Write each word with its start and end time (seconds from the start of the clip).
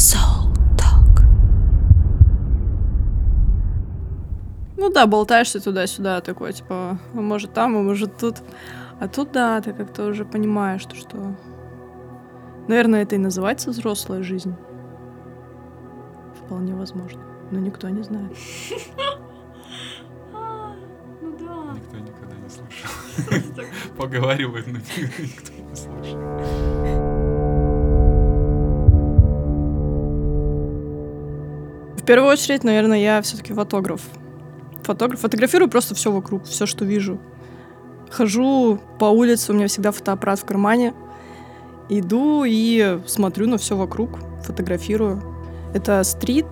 Soul 0.00 0.50
Talk. 0.78 1.24
Ну 4.78 4.88
да, 4.88 5.06
болтаешься 5.06 5.60
туда-сюда, 5.60 6.22
такой, 6.22 6.54
типа, 6.54 6.98
а 7.12 7.20
может 7.20 7.52
там, 7.52 7.76
а 7.76 7.82
может 7.82 8.16
тут. 8.16 8.36
А 8.98 9.08
тут, 9.08 9.32
да, 9.32 9.60
ты 9.60 9.74
как-то 9.74 10.06
уже 10.06 10.24
понимаешь, 10.24 10.80
что, 10.80 10.96
что... 10.96 11.36
Наверное, 12.66 13.02
это 13.02 13.16
и 13.16 13.18
называется 13.18 13.68
взрослая 13.68 14.22
жизнь. 14.22 14.54
Вполне 16.46 16.74
возможно. 16.74 17.20
Но 17.50 17.58
никто 17.58 17.90
не 17.90 18.02
знает. 18.02 18.34
Ну 21.20 21.36
да. 21.38 21.74
Никто 21.74 21.98
никогда 21.98 22.36
не 22.36 22.48
слышал. 22.48 23.64
Поговаривают, 23.98 24.66
но 24.66 24.78
никто 24.78 25.52
не 25.52 25.76
слышал. 25.76 26.69
Первую 32.10 32.32
очередь, 32.32 32.64
наверное, 32.64 32.98
я 32.98 33.22
все-таки 33.22 33.52
фотограф. 33.52 34.00
Фотограф. 34.82 35.20
Фотографирую 35.20 35.70
просто 35.70 35.94
все 35.94 36.10
вокруг, 36.10 36.42
все, 36.42 36.66
что 36.66 36.84
вижу. 36.84 37.20
Хожу 38.10 38.80
по 38.98 39.04
улице, 39.04 39.52
у 39.52 39.54
меня 39.54 39.68
всегда 39.68 39.92
фотоаппарат 39.92 40.40
в 40.40 40.44
кармане. 40.44 40.92
Иду 41.88 42.42
и 42.44 42.98
смотрю 43.06 43.46
на 43.46 43.58
все 43.58 43.76
вокруг, 43.76 44.18
фотографирую. 44.42 45.22
Это 45.72 46.02
стрит, 46.02 46.46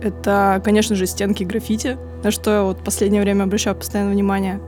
это, 0.00 0.62
конечно 0.64 0.94
же, 0.94 1.06
стенки 1.06 1.42
граффити, 1.42 1.98
на 2.22 2.30
что 2.30 2.50
я 2.52 2.62
вот 2.62 2.78
в 2.78 2.84
последнее 2.84 3.20
время 3.20 3.42
обращаю 3.42 3.74
постоянно 3.74 4.12
внимание. 4.12 4.60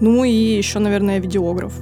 Ну 0.00 0.24
и 0.24 0.32
еще, 0.32 0.80
наверное, 0.80 1.20
видеограф. 1.20 1.74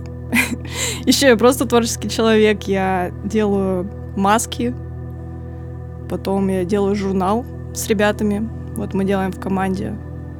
Еще 1.06 1.28
я 1.28 1.38
просто 1.38 1.64
творческий 1.64 2.10
человек. 2.10 2.64
Я 2.64 3.12
делаю 3.24 3.90
маски, 4.14 4.74
потом 6.10 6.48
я 6.48 6.66
делаю 6.66 6.94
журнал 6.94 7.46
с 7.78 7.88
ребятами. 7.88 8.48
Вот 8.76 8.94
мы 8.94 9.04
делаем 9.04 9.32
в 9.32 9.40
команде. 9.40 9.94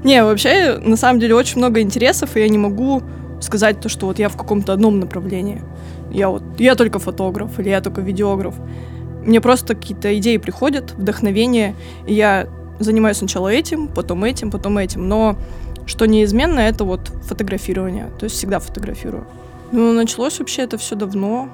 Не, 0.04 0.22
вообще, 0.22 0.78
на 0.78 0.96
самом 0.96 1.20
деле, 1.20 1.34
очень 1.34 1.58
много 1.58 1.80
интересов, 1.80 2.36
и 2.36 2.40
я 2.40 2.48
не 2.48 2.58
могу 2.58 3.02
сказать 3.40 3.80
то, 3.80 3.88
что 3.88 4.06
вот 4.06 4.18
я 4.18 4.28
в 4.28 4.36
каком-то 4.36 4.72
одном 4.72 5.00
направлении. 5.00 5.62
Я 6.10 6.28
вот, 6.28 6.42
я 6.58 6.74
только 6.74 6.98
фотограф, 6.98 7.58
или 7.58 7.68
я 7.68 7.80
только 7.80 8.00
видеограф. 8.00 8.54
Мне 9.24 9.40
просто 9.40 9.74
какие-то 9.74 10.16
идеи 10.18 10.38
приходят, 10.38 10.92
вдохновение, 10.92 11.74
и 12.06 12.14
я 12.14 12.48
занимаюсь 12.78 13.18
сначала 13.18 13.48
этим, 13.48 13.88
потом 13.88 14.24
этим, 14.24 14.50
потом 14.50 14.78
этим. 14.78 15.08
Но 15.08 15.36
что 15.86 16.06
неизменно, 16.06 16.60
это 16.60 16.84
вот 16.84 17.00
фотографирование. 17.24 18.08
То 18.18 18.24
есть 18.24 18.36
всегда 18.36 18.58
фотографирую. 18.58 19.26
Ну, 19.72 19.92
началось 19.92 20.38
вообще 20.38 20.62
это 20.62 20.78
все 20.78 20.96
давно, 20.96 21.50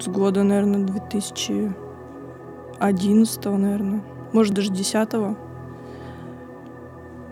с 0.00 0.08
года, 0.08 0.42
наверное, 0.42 0.86
2011, 0.86 3.44
наверное, 3.44 4.02
может, 4.32 4.54
даже 4.54 4.70
10 4.70 5.08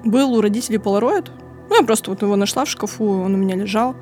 Был 0.04 0.34
у 0.34 0.40
родителей 0.40 0.78
полароид. 0.78 1.30
Ну, 1.70 1.76
я 1.76 1.82
просто 1.84 2.10
вот 2.10 2.22
его 2.22 2.36
нашла 2.36 2.64
в 2.64 2.68
шкафу, 2.68 3.04
он 3.04 3.34
у 3.34 3.36
меня 3.36 3.54
лежал. 3.56 3.94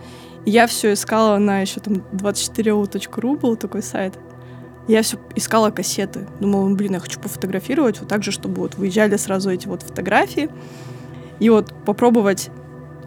И 0.44 0.50
я 0.50 0.66
все 0.66 0.92
искала 0.92 1.38
на 1.38 1.60
еще 1.60 1.80
там 1.80 1.94
24.ru 2.12 3.38
был 3.38 3.56
такой 3.56 3.82
сайт. 3.82 4.18
Я 4.86 5.02
все 5.02 5.18
искала 5.34 5.70
кассеты. 5.70 6.28
Думала, 6.38 6.72
блин, 6.72 6.94
я 6.94 7.00
хочу 7.00 7.18
пофотографировать 7.18 7.98
вот 7.98 8.08
так 8.08 8.22
же, 8.22 8.30
чтобы 8.30 8.62
вот 8.62 8.76
выезжали 8.76 9.16
сразу 9.16 9.50
эти 9.50 9.66
вот 9.66 9.82
фотографии. 9.82 10.48
И 11.40 11.50
вот 11.50 11.74
попробовать 11.84 12.50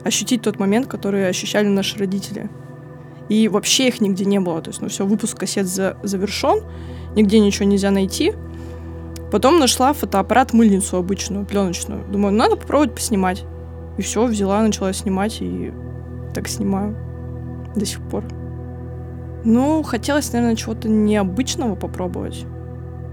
ощутить 0.04 0.42
тот 0.42 0.60
момент, 0.60 0.88
который 0.88 1.28
ощущали 1.28 1.67
наши 1.67 1.98
родители. 1.98 2.50
И 3.30 3.48
вообще 3.48 3.88
их 3.88 4.02
нигде 4.02 4.26
не 4.26 4.40
было. 4.40 4.62
То 4.62 4.72
есть, 4.72 4.82
ну 4.82 4.90
все, 4.90 5.06
выпуск 5.06 5.38
кассет 5.38 5.67
за 5.67 5.98
завершен, 6.04 6.64
нигде 7.16 7.40
ничего 7.40 7.66
нельзя 7.66 7.92
найти. 7.92 8.34
Потом 9.31 9.59
нашла 9.59 9.94
фотоаппарат 9.94 10.53
мыльницу 10.53 10.97
обычную, 10.97 11.45
пленочную. 11.45 12.03
Думаю, 12.11 12.33
надо 12.33 12.55
попробовать 12.55 12.95
поснимать. 12.95 13.45
И 13.97 14.02
все, 14.02 14.25
взяла, 14.25 14.63
начала 14.63 14.91
снимать, 14.94 15.37
и 15.42 15.71
так 16.33 16.48
снимаю 16.48 16.95
до 17.76 17.86
сих 17.86 18.02
пор. 18.09 18.23
Ну, 19.43 19.83
хотелось, 19.83 20.33
наверное, 20.33 20.55
чего-то 20.55 20.89
необычного 20.89 21.76
попробовать. 21.76 22.45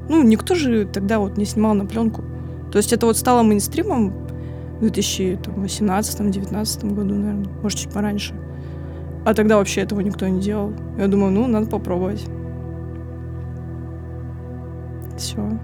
Ну, 0.09 0.23
никто 0.23 0.55
же 0.55 0.87
тогда 0.87 1.19
вот 1.19 1.37
не 1.37 1.45
снимал 1.45 1.75
на 1.75 1.85
пленку. 1.87 2.23
То 2.73 2.79
есть 2.79 2.93
это 2.93 3.07
вот 3.07 3.17
стало 3.17 3.43
мейнстримом 3.43 4.13
в 4.81 4.85
2018-2019 4.85 6.95
году, 6.95 7.15
наверное, 7.15 7.47
может, 7.63 7.79
чуть 7.79 7.93
пораньше. 7.93 8.35
А 9.25 9.35
тогда 9.35 9.57
вообще 9.57 9.83
этого 9.83 10.01
никто 10.01 10.27
не 10.29 10.41
делал. 10.41 10.73
Я 10.99 11.09
думаю, 11.09 11.33
ну, 11.33 11.47
надо 11.47 11.67
попробовать. 11.67 12.25
Все. 15.17 15.59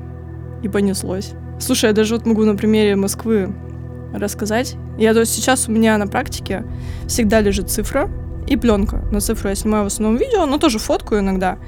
И 0.63 0.69
понеслось. 0.69 1.33
Слушай, 1.59 1.87
я 1.87 1.93
даже 1.93 2.15
вот 2.15 2.27
могу 2.27 2.45
на 2.45 2.57
примере 2.57 2.97
Москвы 2.97 3.53
рассказать. 4.15 4.77
Я 4.99 5.15
то 5.15 5.21
есть 5.21 5.35
сейчас 5.35 5.69
у 5.69 5.73
меня 5.73 5.97
на 5.99 6.07
практике 6.07 6.65
всегда 7.07 7.41
лежит 7.41 7.71
цифра 7.71 8.11
и 8.47 8.57
пленка. 8.57 9.05
На 9.11 9.21
цифру 9.21 9.49
я 9.49 9.55
снимаю 9.55 9.85
в 9.85 9.87
основном 9.87 10.19
видео, 10.19 10.47
но 10.47 10.59
тоже 10.59 10.79
фоткаю 10.79 11.21
иногда. 11.21 11.59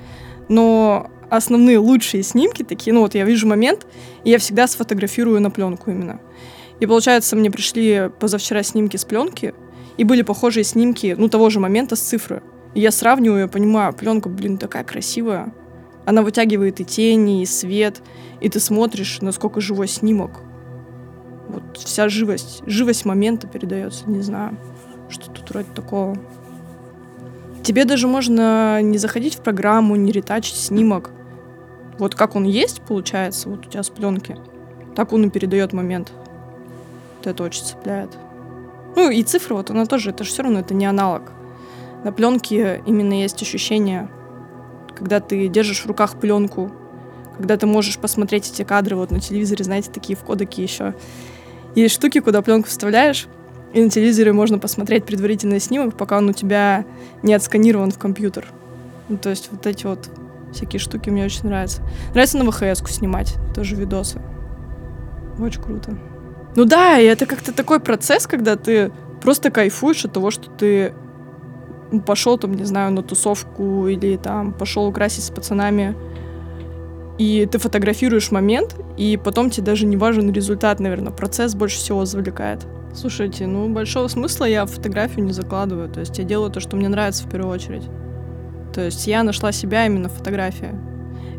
Но 0.48 1.10
основные 1.30 1.78
лучшие 1.78 2.22
снимки 2.22 2.62
такие, 2.62 2.92
ну 2.92 3.00
вот 3.00 3.14
я 3.14 3.24
вижу 3.24 3.46
момент, 3.46 3.86
и 4.24 4.30
я 4.30 4.38
всегда 4.38 4.66
сфотографирую 4.66 5.40
на 5.40 5.50
пленку 5.50 5.90
именно. 5.90 6.20
И 6.80 6.86
получается, 6.86 7.36
мне 7.36 7.50
пришли 7.50 8.10
позавчера 8.18 8.62
снимки 8.62 8.96
с 8.96 9.04
пленки, 9.04 9.54
и 9.96 10.04
были 10.04 10.22
похожие 10.22 10.64
снимки, 10.64 11.14
ну, 11.16 11.28
того 11.28 11.50
же 11.50 11.60
момента 11.60 11.96
с 11.96 12.00
цифры. 12.00 12.42
И 12.74 12.80
я 12.80 12.90
сравниваю, 12.90 13.42
я 13.42 13.48
понимаю, 13.48 13.92
пленка, 13.92 14.28
блин, 14.28 14.58
такая 14.58 14.82
красивая. 14.82 15.54
Она 16.04 16.22
вытягивает 16.22 16.80
и 16.80 16.84
тени, 16.84 17.42
и 17.42 17.46
свет, 17.46 18.02
и 18.44 18.48
ты 18.50 18.60
смотришь, 18.60 19.22
насколько 19.22 19.62
живой 19.62 19.88
снимок. 19.88 20.42
Вот 21.48 21.78
вся 21.78 22.10
живость, 22.10 22.62
живость 22.66 23.06
момента 23.06 23.46
передается, 23.46 24.04
не 24.06 24.20
знаю, 24.20 24.58
что 25.08 25.30
тут 25.30 25.48
вроде 25.48 25.68
такого. 25.74 26.14
Тебе 27.62 27.86
даже 27.86 28.06
можно 28.06 28.82
не 28.82 28.98
заходить 28.98 29.36
в 29.36 29.40
программу, 29.40 29.96
не 29.96 30.12
ретачить 30.12 30.56
снимок. 30.56 31.10
Вот 31.98 32.14
как 32.14 32.36
он 32.36 32.44
есть, 32.44 32.82
получается, 32.82 33.48
вот 33.48 33.66
у 33.66 33.70
тебя 33.70 33.82
с 33.82 33.88
пленки, 33.88 34.36
так 34.94 35.14
он 35.14 35.24
и 35.24 35.30
передает 35.30 35.72
момент. 35.72 36.12
Вот 37.16 37.26
это 37.26 37.44
очень 37.44 37.64
цепляет. 37.64 38.10
Ну 38.94 39.08
и 39.08 39.22
цифра, 39.22 39.54
вот 39.54 39.70
она 39.70 39.86
тоже, 39.86 40.10
это 40.10 40.22
же 40.22 40.28
все 40.28 40.42
равно, 40.42 40.58
это 40.58 40.74
не 40.74 40.84
аналог. 40.84 41.32
На 42.04 42.12
пленке 42.12 42.82
именно 42.84 43.14
есть 43.14 43.40
ощущение, 43.40 44.10
когда 44.94 45.20
ты 45.20 45.48
держишь 45.48 45.80
в 45.80 45.86
руках 45.86 46.20
пленку, 46.20 46.70
когда 47.36 47.56
ты 47.56 47.66
можешь 47.66 47.98
посмотреть 47.98 48.50
эти 48.50 48.62
кадры 48.62 48.96
вот 48.96 49.10
на 49.10 49.20
телевизоре, 49.20 49.64
знаете, 49.64 49.90
такие 49.90 50.16
в 50.16 50.20
кодеке 50.20 50.62
еще. 50.62 50.94
Есть 51.74 51.94
штуки, 51.94 52.20
куда 52.20 52.42
пленку 52.42 52.68
вставляешь, 52.68 53.26
и 53.72 53.82
на 53.82 53.90
телевизоре 53.90 54.32
можно 54.32 54.58
посмотреть 54.58 55.04
предварительный 55.04 55.60
снимок, 55.60 55.96
пока 55.96 56.18
он 56.18 56.28
у 56.28 56.32
тебя 56.32 56.84
не 57.22 57.34
отсканирован 57.34 57.90
в 57.90 57.98
компьютер. 57.98 58.46
Ну, 59.08 59.16
то 59.16 59.30
есть 59.30 59.48
вот 59.50 59.66
эти 59.66 59.84
вот 59.86 60.08
всякие 60.52 60.78
штуки 60.78 61.10
мне 61.10 61.24
очень 61.24 61.46
нравятся. 61.46 61.82
Нравится 62.12 62.38
на 62.38 62.50
ВХС-ку 62.50 62.88
снимать, 62.88 63.34
тоже 63.54 63.74
видосы. 63.74 64.20
Очень 65.38 65.62
круто. 65.62 65.98
Ну 66.54 66.64
да, 66.64 67.00
и 67.00 67.04
это 67.04 67.26
как-то 67.26 67.52
такой 67.52 67.80
процесс, 67.80 68.28
когда 68.28 68.56
ты 68.56 68.92
просто 69.20 69.50
кайфуешь 69.50 70.04
от 70.04 70.12
того, 70.12 70.30
что 70.30 70.50
ты 70.50 70.94
пошел 72.06 72.38
там, 72.38 72.54
не 72.54 72.64
знаю, 72.64 72.92
на 72.92 73.02
тусовку 73.02 73.88
или 73.88 74.16
там 74.16 74.52
пошел 74.52 74.86
украсить 74.86 75.24
с 75.24 75.30
пацанами, 75.30 75.96
и 77.18 77.46
ты 77.50 77.58
фотографируешь 77.58 78.30
момент, 78.30 78.76
и 78.96 79.18
потом 79.22 79.50
тебе 79.50 79.66
даже 79.66 79.86
не 79.86 79.96
важен 79.96 80.32
результат, 80.32 80.80
наверное, 80.80 81.12
процесс 81.12 81.54
больше 81.54 81.76
всего 81.78 82.04
завлекает. 82.04 82.66
Слушайте, 82.94 83.46
ну 83.46 83.68
большого 83.68 84.08
смысла 84.08 84.44
я 84.44 84.66
фотографию 84.66 85.24
не 85.24 85.32
закладываю, 85.32 85.88
то 85.88 86.00
есть 86.00 86.18
я 86.18 86.24
делаю 86.24 86.50
то, 86.50 86.60
что 86.60 86.76
мне 86.76 86.88
нравится 86.88 87.24
в 87.24 87.30
первую 87.30 87.52
очередь. 87.52 87.84
То 88.72 88.82
есть 88.82 89.06
я 89.06 89.22
нашла 89.22 89.52
себя 89.52 89.86
именно 89.86 90.08
в 90.08 90.12
фотографии. 90.12 90.74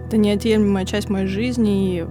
Это 0.08 0.18
неотъемлемая 0.18 0.85
часть 0.85 1.09
моей 1.09 1.28
жизни, 1.28 2.00
и 2.00 2.05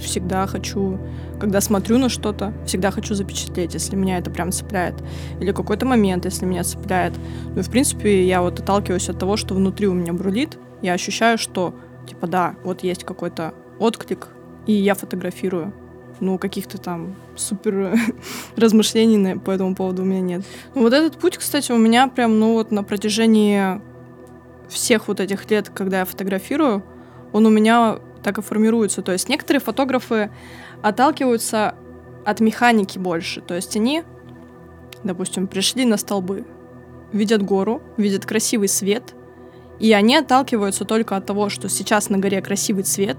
всегда 0.00 0.46
хочу 0.46 0.98
когда 1.42 1.60
смотрю 1.60 1.98
на 1.98 2.08
что-то, 2.08 2.54
всегда 2.64 2.92
хочу 2.92 3.14
запечатлеть, 3.14 3.74
если 3.74 3.96
меня 3.96 4.18
это 4.18 4.30
прям 4.30 4.52
цепляет. 4.52 4.94
Или 5.40 5.50
какой-то 5.50 5.84
момент, 5.84 6.24
если 6.24 6.46
меня 6.46 6.62
цепляет. 6.62 7.14
Ну 7.52 7.58
и, 7.58 7.62
в 7.64 7.68
принципе, 7.68 8.24
я 8.24 8.42
вот 8.42 8.60
отталкиваюсь 8.60 9.08
от 9.08 9.18
того, 9.18 9.36
что 9.36 9.56
внутри 9.56 9.88
у 9.88 9.92
меня 9.92 10.12
брулит. 10.12 10.56
Я 10.82 10.92
ощущаю, 10.92 11.38
что, 11.38 11.74
типа, 12.12 12.26
да, 12.26 12.54
вот 12.62 12.82
есть 12.82 13.04
какой-то 13.04 13.54
отклик, 13.78 14.28
и 14.66 14.72
я 14.72 14.94
фотографирую. 14.94 15.72
Ну, 16.20 16.38
каких-то 16.38 16.78
там 16.78 17.16
супер 17.34 17.98
размышлений 18.56 19.38
по 19.38 19.50
этому 19.50 19.74
поводу 19.74 20.02
у 20.02 20.04
меня 20.04 20.20
нет. 20.20 20.42
Ну, 20.74 20.82
вот 20.82 20.92
этот 20.92 21.18
путь, 21.18 21.36
кстати, 21.38 21.72
у 21.72 21.78
меня 21.78 22.06
прям, 22.06 22.38
ну, 22.38 22.52
вот 22.52 22.70
на 22.70 22.84
протяжении 22.84 23.80
всех 24.68 25.08
вот 25.08 25.20
этих 25.20 25.50
лет, 25.50 25.68
когда 25.68 26.00
я 26.00 26.04
фотографирую, 26.04 26.84
он 27.32 27.46
у 27.46 27.50
меня 27.50 27.98
так 28.22 28.38
и 28.38 28.42
формируется. 28.42 29.02
То 29.02 29.12
есть 29.12 29.28
некоторые 29.28 29.60
фотографы, 29.60 30.30
отталкиваются 30.82 31.74
от 32.24 32.40
механики 32.40 32.98
больше. 32.98 33.40
То 33.40 33.54
есть 33.54 33.74
они, 33.76 34.04
допустим, 35.02 35.46
пришли 35.46 35.84
на 35.84 35.96
столбы, 35.96 36.44
видят 37.12 37.42
гору, 37.42 37.82
видят 37.96 38.26
красивый 38.26 38.68
свет, 38.68 39.14
И 39.82 39.92
они 39.94 40.14
отталкиваются 40.14 40.84
только 40.84 41.16
от 41.16 41.26
того, 41.26 41.48
что 41.48 41.68
сейчас 41.68 42.08
на 42.08 42.16
горе 42.16 42.40
красивый 42.40 42.84
цвет, 42.84 43.16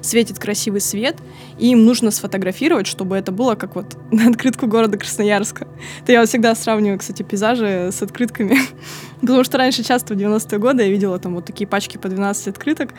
светит 0.00 0.38
красивый 0.38 0.80
свет, 0.80 1.16
и 1.58 1.72
им 1.72 1.84
нужно 1.84 2.12
сфотографировать, 2.12 2.86
чтобы 2.86 3.16
это 3.16 3.32
было 3.32 3.56
как 3.56 3.74
вот 3.74 3.96
на 4.12 4.28
открытку 4.28 4.68
города 4.68 4.96
Красноярска. 4.96 5.66
То 6.06 6.12
я 6.12 6.24
всегда 6.24 6.54
сравниваю, 6.54 7.00
кстати, 7.00 7.24
пейзажи 7.24 7.90
с 7.90 8.00
открытками. 8.00 8.56
Потому 9.22 9.42
что 9.42 9.58
раньше 9.58 9.82
часто 9.82 10.14
в 10.14 10.16
90-е 10.16 10.58
годы 10.60 10.84
я 10.84 10.88
видела 10.88 11.18
там 11.18 11.34
вот 11.34 11.46
такие 11.46 11.66
пачки 11.66 11.98
по 11.98 12.08
12 12.08 12.46
открыток, 12.46 12.94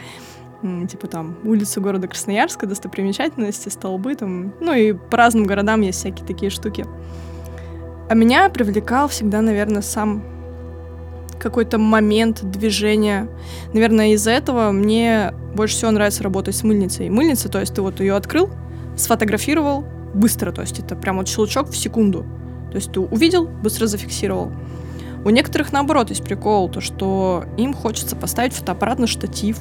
типа 0.62 1.08
там 1.08 1.38
улицы 1.46 1.80
города 1.80 2.10
Красноярска, 2.10 2.68
достопримечательности, 2.68 3.70
столбы 3.70 4.16
там, 4.16 4.54
ну 4.60 4.74
и 4.74 4.92
по 4.92 5.16
разным 5.16 5.46
городам 5.46 5.80
есть 5.80 6.00
всякие 6.00 6.28
такие 6.28 6.50
штуки. 6.50 6.86
А 8.10 8.14
меня 8.14 8.50
привлекал 8.50 9.08
всегда, 9.08 9.40
наверное, 9.42 9.82
сам 9.82 10.35
какой-то 11.46 11.78
момент 11.78 12.44
движения. 12.44 13.30
Наверное, 13.72 14.14
из-за 14.14 14.32
этого 14.32 14.72
мне 14.72 15.32
больше 15.54 15.76
всего 15.76 15.92
нравится 15.92 16.24
работать 16.24 16.56
с 16.56 16.64
мыльницей. 16.64 17.08
Мыльница, 17.10 17.50
то 17.50 17.60
есть 17.60 17.76
ты 17.76 17.84
вот 17.84 18.00
ее 18.00 18.16
открыл, 18.16 18.50
сфотографировал 18.98 19.86
быстро, 20.16 20.52
то 20.52 20.62
есть 20.62 20.80
это 20.80 20.96
прям 20.96 21.18
вот 21.18 21.28
щелчок 21.28 21.70
в 21.70 21.78
секунду. 21.78 22.26
То 22.72 22.78
есть 22.78 22.92
ты 22.92 23.00
увидел, 23.00 23.48
быстро 23.48 23.86
зафиксировал. 23.86 24.52
У 25.24 25.30
некоторых, 25.30 25.72
наоборот, 25.72 26.10
есть 26.10 26.24
прикол, 26.24 26.68
то 26.68 26.82
что 26.82 27.46
им 27.58 27.74
хочется 27.74 28.16
поставить 28.16 28.54
фотоаппарат 28.54 28.98
на 28.98 29.06
штатив, 29.06 29.60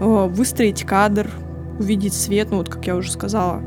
э, 0.00 0.28
выстроить 0.30 0.84
кадр, 0.84 1.30
увидеть 1.78 2.14
свет, 2.14 2.48
ну 2.50 2.56
вот 2.58 2.70
как 2.70 2.86
я 2.86 2.96
уже 2.96 3.12
сказала. 3.12 3.60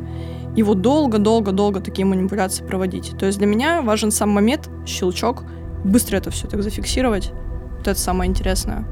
И 0.56 0.64
вот 0.64 0.82
долго-долго-долго 0.82 1.82
такие 1.82 2.06
манипуляции 2.06 2.64
проводить. 2.66 3.14
То 3.20 3.28
есть 3.28 3.38
для 3.38 3.48
меня 3.48 3.84
важен 3.84 4.10
сам 4.10 4.30
момент, 4.30 4.70
щелчок, 4.88 5.44
быстро 5.84 6.18
это 6.18 6.32
все 6.32 6.48
так 6.48 6.64
зафиксировать. 6.64 7.32
Вот 7.78 7.88
это 7.88 8.00
самое 8.00 8.30
интересное. 8.30 8.86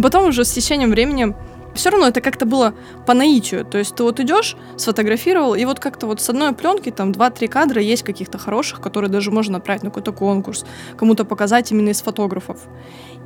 Потом 0.00 0.28
уже 0.28 0.44
с 0.44 0.50
течением 0.50 0.90
времени 0.90 1.34
все 1.74 1.90
равно 1.90 2.08
это 2.08 2.20
как-то 2.20 2.46
было 2.46 2.74
по 3.06 3.14
наитию. 3.14 3.64
То 3.64 3.78
есть 3.78 3.94
ты 3.94 4.02
вот 4.02 4.20
идешь, 4.20 4.56
сфотографировал, 4.76 5.54
и 5.54 5.64
вот 5.64 5.78
как-то 5.78 6.06
вот 6.06 6.20
с 6.20 6.28
одной 6.28 6.52
пленки 6.52 6.90
там 6.90 7.12
2-3 7.12 7.48
кадра 7.48 7.80
есть 7.80 8.02
каких-то 8.02 8.38
хороших, 8.38 8.80
которые 8.80 9.10
даже 9.10 9.30
можно 9.30 9.58
отправить 9.58 9.82
на 9.82 9.90
какой-то 9.90 10.12
конкурс, 10.12 10.64
кому-то 10.96 11.24
показать 11.24 11.70
именно 11.72 11.90
из 11.90 12.02
фотографов. 12.02 12.58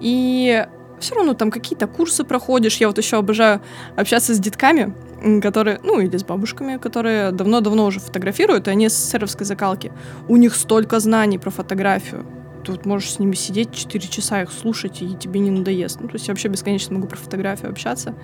И 0.01 0.67
все 1.01 1.15
равно 1.15 1.35
там 1.35 1.51
какие-то 1.51 1.87
курсы 1.87 2.25
проходишь. 2.25 2.77
Я 2.77 2.89
вот 2.89 2.99
еще 2.99 3.17
обожаю 3.17 3.61
общаться 3.97 4.35
с 4.35 4.39
детками, 4.39 4.95
которые, 5.43 5.81
ну, 5.83 6.01
или 6.01 6.17
с 6.17 6.25
бабушками, 6.25 6.77
которые 6.77 7.31
давно-давно 7.31 7.87
уже 7.87 8.01
фотографируют, 8.01 8.69
и 8.69 8.71
они 8.71 8.89
с 8.89 8.95
серовской 8.95 9.47
закалки. 9.47 9.93
У 10.29 10.37
них 10.37 10.55
столько 10.55 11.01
знаний 11.01 11.39
про 11.39 11.51
фотографию. 11.51 12.25
Ты 12.65 12.73
вот 12.73 12.87
можешь 12.87 13.13
с 13.13 13.19
ними 13.19 13.35
сидеть 13.35 13.75
4 13.75 14.09
часа, 14.09 14.43
их 14.43 14.51
слушать, 14.51 15.03
и 15.03 15.15
тебе 15.17 15.41
не 15.41 15.51
надоест. 15.51 16.01
Ну, 16.01 16.09
то 16.09 16.15
есть 16.15 16.27
я 16.29 16.33
вообще 16.33 16.49
бесконечно 16.49 16.95
могу 16.95 17.07
про 17.07 17.17
фотографию 17.17 17.71
общаться. 17.71 18.15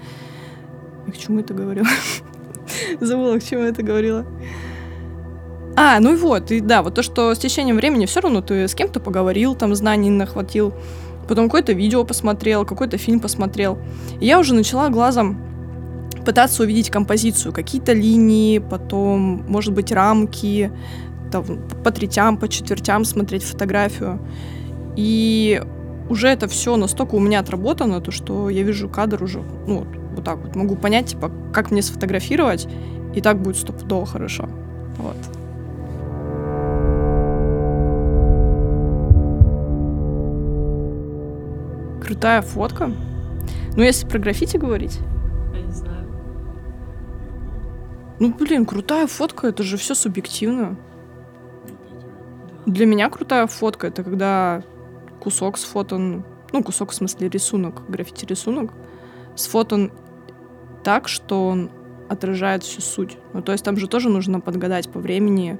И 1.06 1.10
к 1.10 1.19
чему 1.19 1.40
это 1.40 1.52
говорила? 1.52 1.87
Забыла, 3.00 3.38
к 3.38 3.44
чему 3.44 3.62
это 3.62 3.82
говорила. 3.82 4.26
А, 5.76 6.00
ну 6.00 6.14
и 6.14 6.16
вот, 6.16 6.50
и 6.50 6.60
да, 6.60 6.82
вот 6.82 6.94
то, 6.94 7.02
что 7.02 7.34
с 7.34 7.38
течением 7.38 7.76
времени 7.76 8.06
все 8.06 8.20
равно 8.20 8.40
ты 8.42 8.66
с 8.66 8.75
кем-то 8.75 9.00
поговорил, 9.00 9.54
там 9.54 9.75
знаний 9.75 10.10
нахватил, 10.10 10.75
потом 11.28 11.46
какое-то 11.46 11.72
видео 11.72 12.04
посмотрел, 12.04 12.64
какой-то 12.64 12.98
фильм 12.98 13.20
посмотрел. 13.20 13.78
И 14.20 14.26
я 14.26 14.38
уже 14.38 14.54
начала 14.54 14.88
глазом 14.88 15.40
пытаться 16.25 16.62
увидеть 16.62 16.90
композицию, 16.90 17.52
какие-то 17.52 17.92
линии, 17.92 18.58
потом, 18.58 19.44
может 19.48 19.72
быть, 19.72 19.90
рамки, 19.92 20.70
там, 21.31 21.44
по 21.85 21.91
третям, 21.91 22.37
по 22.37 22.49
четвертям 22.49 23.05
смотреть 23.05 23.44
фотографию. 23.44 24.21
И 24.97 25.62
уже 26.09 26.29
это 26.29 26.49
все 26.49 26.77
настолько 26.77 27.15
у 27.15 27.21
меня 27.21 27.41
отработано, 27.41 28.00
то 28.00 28.11
что 28.11 28.50
я 28.50 28.62
вижу 28.62 28.88
кадр 28.88 29.23
уже, 29.23 29.43
ну, 29.67 29.79
вот, 29.79 29.88
вот 30.17 30.25
так 30.25 30.38
вот. 30.38 30.56
Могу 30.56 30.77
понять, 30.77 31.06
типа, 31.06 31.31
как 31.53 31.71
мне 31.71 31.82
сфотографировать, 31.82 32.69
и 33.15 33.21
так 33.21 33.41
будет 33.41 33.56
стопудово 33.56 34.06
хорошо. 34.06 34.49
Вот. 34.99 35.17
Крутая 42.05 42.43
фотка. 42.43 42.91
Ну, 43.76 43.83
если 43.83 44.06
про 44.06 44.19
граффити 44.19 44.56
говорить. 44.56 44.99
Я 45.55 45.61
не 45.62 45.73
знаю. 45.73 46.09
Ну, 48.19 48.35
блин, 48.35 48.67
крутая 48.67 49.06
фотка, 49.06 49.47
это 49.47 49.62
же 49.62 49.76
все 49.76 49.94
субъективно. 49.94 50.76
Для 52.70 52.87
меня 52.87 53.11
крутая 53.11 53.49
фотка 53.49 53.88
это 53.88 54.05
когда 54.05 54.62
кусок 55.19 55.58
сфотан, 55.58 56.25
ну, 56.52 56.62
кусок 56.62 56.93
в 56.93 56.94
смысле 56.94 57.28
рисунок, 57.28 57.82
граффити-рисунок, 57.88 58.72
сфотан 59.34 59.90
так, 60.84 61.08
что 61.08 61.49
он 61.49 61.72
отражает 62.08 62.62
всю 62.62 62.81
суть. 62.81 63.19
Ну, 63.32 63.43
то 63.43 63.50
есть 63.50 63.64
там 63.64 63.76
же 63.76 63.88
тоже 63.88 64.08
нужно 64.08 64.38
подгадать 64.38 64.88
по 64.88 65.00
времени, 65.00 65.58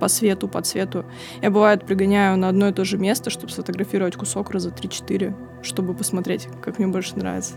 по 0.00 0.08
свету, 0.08 0.48
по 0.48 0.62
цвету. 0.62 1.04
Я, 1.42 1.50
бывает, 1.50 1.84
пригоняю 1.84 2.38
на 2.38 2.48
одно 2.48 2.68
и 2.68 2.72
то 2.72 2.86
же 2.86 2.96
место, 2.96 3.28
чтобы 3.28 3.52
сфотографировать 3.52 4.16
кусок 4.16 4.50
раза 4.50 4.70
3-4, 4.70 5.34
чтобы 5.62 5.92
посмотреть, 5.92 6.48
как 6.62 6.78
мне 6.78 6.88
больше 6.88 7.16
нравится. 7.16 7.52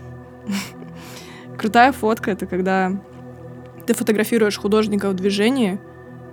Крутая 1.56 1.92
фотка— 1.92 2.30
это 2.32 2.44
когда 2.44 2.92
ты 3.86 3.94
фотографируешь 3.94 4.58
художника 4.58 5.08
в 5.08 5.14
движении, 5.14 5.80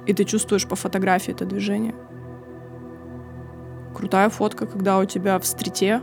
и 0.05 0.13
ты 0.13 0.25
чувствуешь 0.25 0.67
по 0.67 0.75
фотографии 0.75 1.31
это 1.31 1.45
движение. 1.45 1.95
Крутая 3.97 4.29
фотка, 4.29 4.65
когда 4.65 4.99
у 4.99 5.05
тебя 5.05 5.37
в 5.39 5.45
стрите 5.45 6.01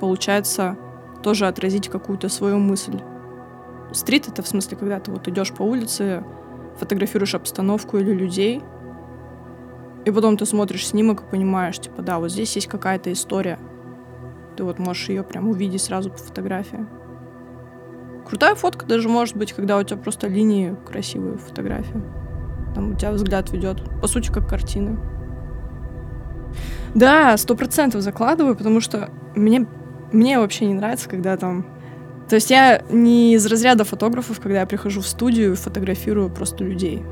получается 0.00 0.76
тоже 1.22 1.46
отразить 1.46 1.88
какую-то 1.88 2.28
свою 2.28 2.58
мысль. 2.58 3.00
Стрит— 3.92 4.28
это 4.28 4.42
в 4.42 4.48
смысле, 4.48 4.76
когда 4.76 5.00
ты 5.00 5.10
вот 5.10 5.26
идешь 5.26 5.50
по 5.52 5.62
улице, 5.62 6.22
фотографируешь 6.78 7.34
обстановку 7.34 7.96
или 7.96 8.12
людей— 8.12 8.62
и 10.06 10.10
потом 10.12 10.36
ты 10.36 10.46
смотришь 10.46 10.86
снимок 10.86 11.22
и 11.22 11.24
понимаешь, 11.28 11.80
типа, 11.80 12.00
да, 12.00 12.20
вот 12.20 12.30
здесь 12.30 12.54
есть 12.54 12.68
какая-то 12.68 13.12
история. 13.12 13.58
Ты 14.56 14.62
вот 14.62 14.78
можешь 14.78 15.08
ее 15.08 15.24
прям 15.24 15.48
увидеть 15.48 15.82
сразу 15.82 16.10
по 16.10 16.16
фотографии. 16.16 16.86
Крутая 18.24 18.54
фотка 18.54 18.86
даже 18.86 19.08
может 19.08 19.36
быть, 19.36 19.52
когда 19.52 19.76
у 19.76 19.82
тебя 19.82 19.96
просто 19.96 20.28
линии 20.28 20.76
красивые 20.86 21.38
фотографии. 21.38 22.00
Там 22.72 22.92
у 22.92 22.94
тебя 22.94 23.10
взгляд 23.10 23.50
ведет. 23.50 23.82
По 24.00 24.06
сути, 24.06 24.30
как 24.30 24.48
картины. 24.48 24.96
Да, 26.94 27.36
сто 27.36 27.54
процентов 27.54 28.02
закладываю, 28.02 28.56
потому 28.56 28.80
что 28.80 29.10
мне, 29.34 29.66
мне 30.12 30.38
вообще 30.38 30.66
не 30.66 30.74
нравится, 30.74 31.08
когда 31.08 31.36
там... 31.36 31.66
То 32.28 32.36
есть 32.36 32.50
я 32.50 32.82
не 32.90 33.34
из 33.34 33.46
разряда 33.46 33.84
фотографов, 33.84 34.40
когда 34.40 34.60
я 34.60 34.66
прихожу 34.66 35.00
в 35.00 35.06
студию 35.06 35.52
и 35.52 35.56
фотографирую 35.56 36.30
просто 36.30 36.64
людей. 36.64 37.02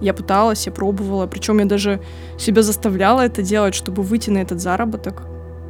Я 0.00 0.12
пыталась, 0.14 0.66
я 0.66 0.72
пробовала, 0.72 1.26
причем 1.26 1.58
я 1.58 1.64
даже 1.64 2.00
себя 2.38 2.62
заставляла 2.62 3.22
это 3.22 3.42
делать, 3.42 3.74
чтобы 3.74 4.02
выйти 4.02 4.30
на 4.30 4.38
этот 4.38 4.60
заработок. 4.60 5.22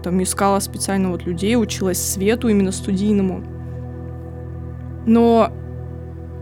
Там 0.02 0.22
искала 0.22 0.58
специально 0.60 1.10
вот 1.10 1.24
людей, 1.24 1.56
училась 1.56 2.02
свету 2.02 2.48
именно 2.48 2.72
студийному. 2.72 3.44
Но 5.06 5.52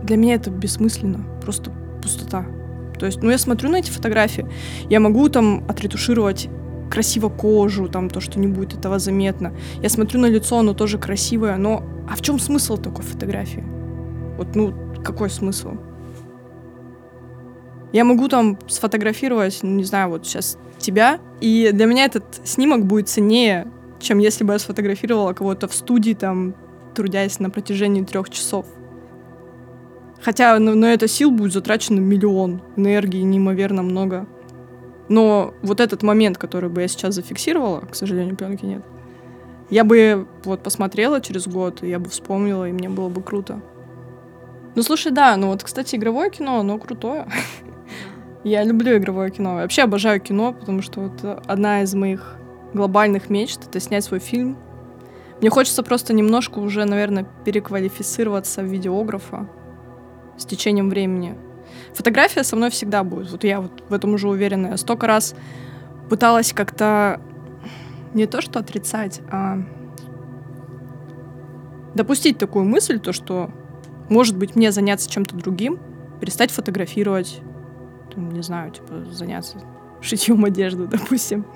для 0.03 0.17
меня 0.17 0.35
это 0.35 0.51
бессмысленно, 0.51 1.25
просто 1.43 1.71
пустота. 2.03 2.47
То 2.99 3.07
есть, 3.07 3.23
ну, 3.23 3.31
я 3.31 3.39
смотрю 3.39 3.71
на 3.71 3.77
эти 3.77 3.91
фотографии, 3.91 4.47
я 4.89 5.01
могу 5.01 5.29
там 5.29 5.65
отретушировать 5.69 6.49
красиво 6.91 7.29
кожу, 7.29 7.89
там 7.89 8.11
то, 8.11 8.21
что 8.21 8.39
не 8.39 8.47
будет 8.47 8.75
этого 8.75 8.99
заметно. 8.99 9.53
Я 9.83 9.89
смотрю 9.89 10.21
на 10.21 10.27
лицо, 10.27 10.59
оно 10.59 10.75
тоже 10.75 10.99
красивое, 10.99 11.57
но 11.57 11.83
а 12.09 12.17
в 12.17 12.23
чем 12.23 12.39
смысл 12.39 12.77
такой 12.77 13.05
фотографии? 13.05 13.65
Вот, 14.37 14.55
ну, 14.55 14.75
какой 15.05 15.31
смысл? 15.31 15.73
Я 17.93 18.05
могу 18.05 18.29
там 18.29 18.59
сфотографировать, 18.67 19.61
ну, 19.63 19.71
не 19.71 19.85
знаю, 19.85 20.11
вот 20.11 20.27
сейчас 20.27 20.59
тебя, 20.79 21.21
и 21.41 21.71
для 21.73 21.87
меня 21.87 22.05
этот 22.05 22.25
снимок 22.45 22.85
будет 22.85 23.09
ценнее, 23.09 23.69
чем 24.01 24.19
если 24.19 24.45
бы 24.45 24.53
я 24.53 24.59
сфотографировала 24.59 25.33
кого-то 25.33 25.69
в 25.69 25.75
студии, 25.75 26.13
там, 26.13 26.55
трудясь 26.95 27.39
на 27.41 27.51
протяжении 27.51 28.03
трех 28.03 28.31
часов. 28.31 28.67
Хотя 30.21 30.59
на, 30.59 30.75
на 30.75 30.93
это 30.93 31.07
сил 31.07 31.31
будет 31.31 31.53
затрачено 31.53 32.01
миллион, 32.01 32.63
энергии 32.77 33.21
неимоверно 33.21 33.83
много. 33.83 34.27
Но 35.09 35.55
вот 35.63 35.81
этот 35.81 36.03
момент, 36.03 36.39
который 36.39 36.71
бы 36.71 36.83
я 36.83 36.89
сейчас 36.89 37.15
зафиксировала, 37.15 37.81
к 37.81 37.95
сожалению, 37.95 38.37
пленки 38.37 38.65
нет, 38.65 38.83
я 39.71 39.85
бы 39.85 40.27
вот 40.45 40.63
посмотрела 40.63 41.21
через 41.21 41.47
год, 41.47 41.83
и 41.83 41.89
я 41.89 41.99
бы 41.99 42.09
вспомнила, 42.09 42.69
и 42.69 42.73
мне 42.73 42.89
было 42.89 43.09
бы 43.09 43.23
круто. 43.23 43.61
Ну, 44.75 44.83
слушай, 44.83 45.13
да, 45.13 45.37
ну 45.37 45.49
вот, 45.49 45.63
кстати, 45.63 45.97
игровое 45.97 46.31
кино, 46.31 46.61
оно 46.61 46.79
крутое. 46.79 47.27
Я 48.45 48.63
люблю 48.65 48.97
игровое 48.97 49.31
кино. 49.31 49.55
вообще 49.55 49.83
обожаю 49.83 50.21
кино, 50.21 50.53
потому 50.53 50.83
что 50.83 51.01
вот 51.01 51.43
одна 51.47 51.83
из 51.83 51.95
моих 51.95 52.37
глобальных 52.75 53.31
мечт— 53.31 53.61
это 53.67 53.81
снять 53.81 54.05
свой 54.05 54.21
фильм. 54.21 54.59
Мне 55.41 55.49
хочется 55.49 55.83
просто 55.83 56.13
немножко 56.13 56.59
уже, 56.59 56.85
наверное, 56.85 57.27
переквалифицироваться 57.45 58.63
в 58.63 58.67
видеографа 58.67 59.49
с 60.37 60.45
течением 60.45 60.91
времени. 60.91 61.37
Фотография 61.95 62.45
со 62.45 62.57
мной 62.57 62.71
всегда 62.71 63.05
будет. 63.05 63.31
Вот 63.31 63.45
я 63.45 63.61
вот 63.61 63.83
в 63.89 63.93
этом 63.93 64.15
уже 64.15 64.29
уверена. 64.29 64.69
Я 64.69 64.77
столько 64.77 65.07
раз 65.07 65.35
пыталась 66.09 66.53
как-то 66.53 67.21
не 68.13 68.27
то 68.27 68.41
что 68.41 68.59
отрицать, 68.59 69.21
а 69.31 69.59
допустить 71.95 72.39
такую 72.39 72.65
мысль, 72.65 72.99
то 72.99 73.13
что, 73.13 73.51
может 74.09 74.37
быть, 74.37 74.57
мне 74.57 74.73
заняться 74.73 75.11
чем-то 75.11 75.37
другим, 75.37 75.79
перестать 76.21 76.51
фотографировать, 76.51 77.41
не 78.17 78.43
знаю, 78.43 78.71
типа 78.71 79.05
заняться 79.11 79.59
шитьем 80.01 80.45
одежды, 80.45 80.87
допустим. 80.91 81.47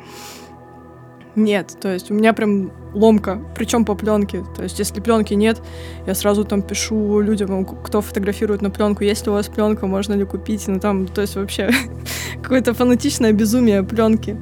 Нет, 1.38 1.76
то 1.80 1.92
есть 1.92 2.10
у 2.10 2.14
меня 2.14 2.32
прям 2.32 2.72
ломка, 2.94 3.40
причем 3.54 3.84
по 3.84 3.94
пленке. 3.94 4.44
То 4.56 4.64
есть 4.64 4.76
если 4.80 5.00
пленки 5.00 5.34
нет, 5.34 5.62
я 6.04 6.14
сразу 6.14 6.44
там 6.44 6.62
пишу 6.62 7.20
людям, 7.20 7.64
кто 7.64 8.00
фотографирует 8.00 8.60
на 8.60 8.70
пленку, 8.70 9.04
есть 9.04 9.24
ли 9.24 9.30
у 9.30 9.34
вас 9.34 9.46
пленка, 9.46 9.86
можно 9.86 10.14
ли 10.14 10.24
купить. 10.24 10.66
Ну 10.66 10.80
там, 10.80 11.06
то 11.06 11.20
есть 11.20 11.36
вообще 11.36 11.70
какое-то 12.42 12.74
фанатичное 12.74 13.32
безумие 13.32 13.84
пленки. 13.84 14.36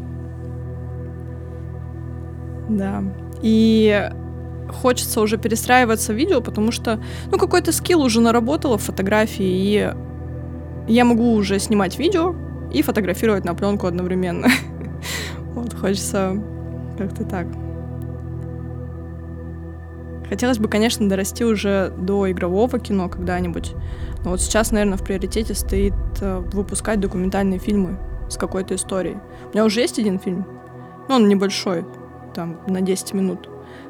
Да. 2.71 3.05
И 3.43 4.11
хочется 4.81 5.21
уже 5.21 5.37
перестраиваться 5.37 6.15
в 6.15 6.17
видео, 6.17 6.41
потому 6.41 6.73
что, 6.73 6.99
ну, 7.31 7.37
какой-то 7.37 7.73
скилл 7.73 8.01
уже 8.01 8.23
наработала 8.23 8.79
в 8.79 8.83
фотографии, 8.83 9.45
и 9.45 9.93
я 10.89 11.05
могу 11.05 11.35
уже 11.35 11.59
снимать 11.59 11.99
видео 11.99 12.35
и 12.73 12.81
фотографировать 12.81 13.45
на 13.45 13.55
пленку 13.55 13.87
одновременно. 13.87 14.49
Вот, 15.55 15.73
хочется 15.73 16.37
как-то 16.97 17.25
так. 17.25 17.47
Хотелось 20.29 20.59
бы, 20.59 20.69
конечно, 20.69 21.09
дорасти 21.09 21.45
уже 21.45 21.93
до 21.97 22.31
игрового 22.31 22.79
кино 22.79 23.09
когда-нибудь. 23.09 23.75
Но 24.25 24.31
вот 24.31 24.41
сейчас, 24.41 24.73
наверное, 24.73 24.99
в 24.99 25.05
приоритете 25.05 25.55
стоит 25.55 25.95
э, 26.21 26.39
выпускать 26.53 26.99
документальные 26.99 27.61
фильмы 27.61 27.99
с 28.29 28.37
какой-то 28.37 28.75
историей. 28.75 29.19
У 29.47 29.49
меня 29.51 29.65
уже 29.65 29.81
есть 29.81 29.99
один 30.01 30.19
фильм, 30.19 30.45
но 31.09 31.17
он 31.17 31.29
небольшой, 31.29 31.85
там, 32.35 32.59
на 32.67 32.81
10 32.81 33.15
минут. 33.15 33.49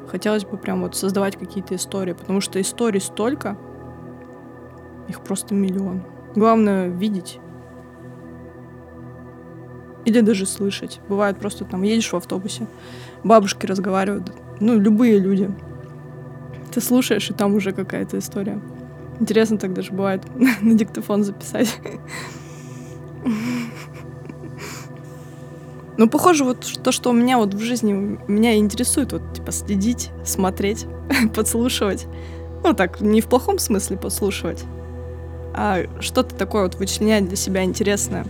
Хотелось 0.08 0.44
бы 0.44 0.58
прям 0.58 0.82
вот 0.82 0.94
создавать 0.94 1.36
какие-то 1.36 1.74
истории, 1.74 2.12
потому 2.12 2.42
что 2.42 2.60
историй 2.60 3.00
столько, 3.00 3.56
их 5.08 5.20
просто 5.20 5.54
миллион. 5.54 6.02
Главное 6.34 6.88
видеть 6.88 7.40
или 10.06 10.20
даже 10.20 10.46
слышать. 10.46 11.00
Бывает 11.08 11.38
просто 11.38 11.66
там 11.66 11.82
едешь 11.82 12.12
в 12.12 12.16
автобусе, 12.16 12.66
бабушки 13.22 13.66
разговаривают, 13.66 14.32
ну, 14.60 14.78
любые 14.78 15.18
люди. 15.18 15.50
Ты 16.72 16.80
слушаешь, 16.80 17.28
и 17.28 17.34
там 17.34 17.54
уже 17.54 17.72
какая-то 17.72 18.18
история. 18.18 18.60
Интересно 19.20 19.58
так 19.58 19.74
даже 19.74 19.92
бывает 19.92 20.22
на 20.62 20.74
диктофон 20.74 21.24
записать. 21.24 21.78
Ну, 25.98 26.10
похоже, 26.10 26.44
вот 26.44 26.78
то, 26.82 26.92
что 26.92 27.10
у 27.10 27.12
меня 27.14 27.38
вот 27.38 27.54
в 27.54 27.60
жизни 27.60 28.18
меня 28.28 28.56
интересует, 28.56 29.12
вот, 29.12 29.22
типа, 29.34 29.50
следить, 29.50 30.10
смотреть, 30.24 30.86
подслушивать. 31.34 32.06
Ну, 32.62 32.74
так, 32.74 33.00
не 33.00 33.20
в 33.20 33.26
плохом 33.26 33.58
смысле 33.58 33.96
подслушивать, 33.96 34.64
а 35.54 35.84
что-то 36.00 36.34
такое 36.34 36.64
вот 36.64 36.74
вычленять 36.74 37.26
для 37.26 37.36
себя 37.36 37.64
интересное. 37.64 38.26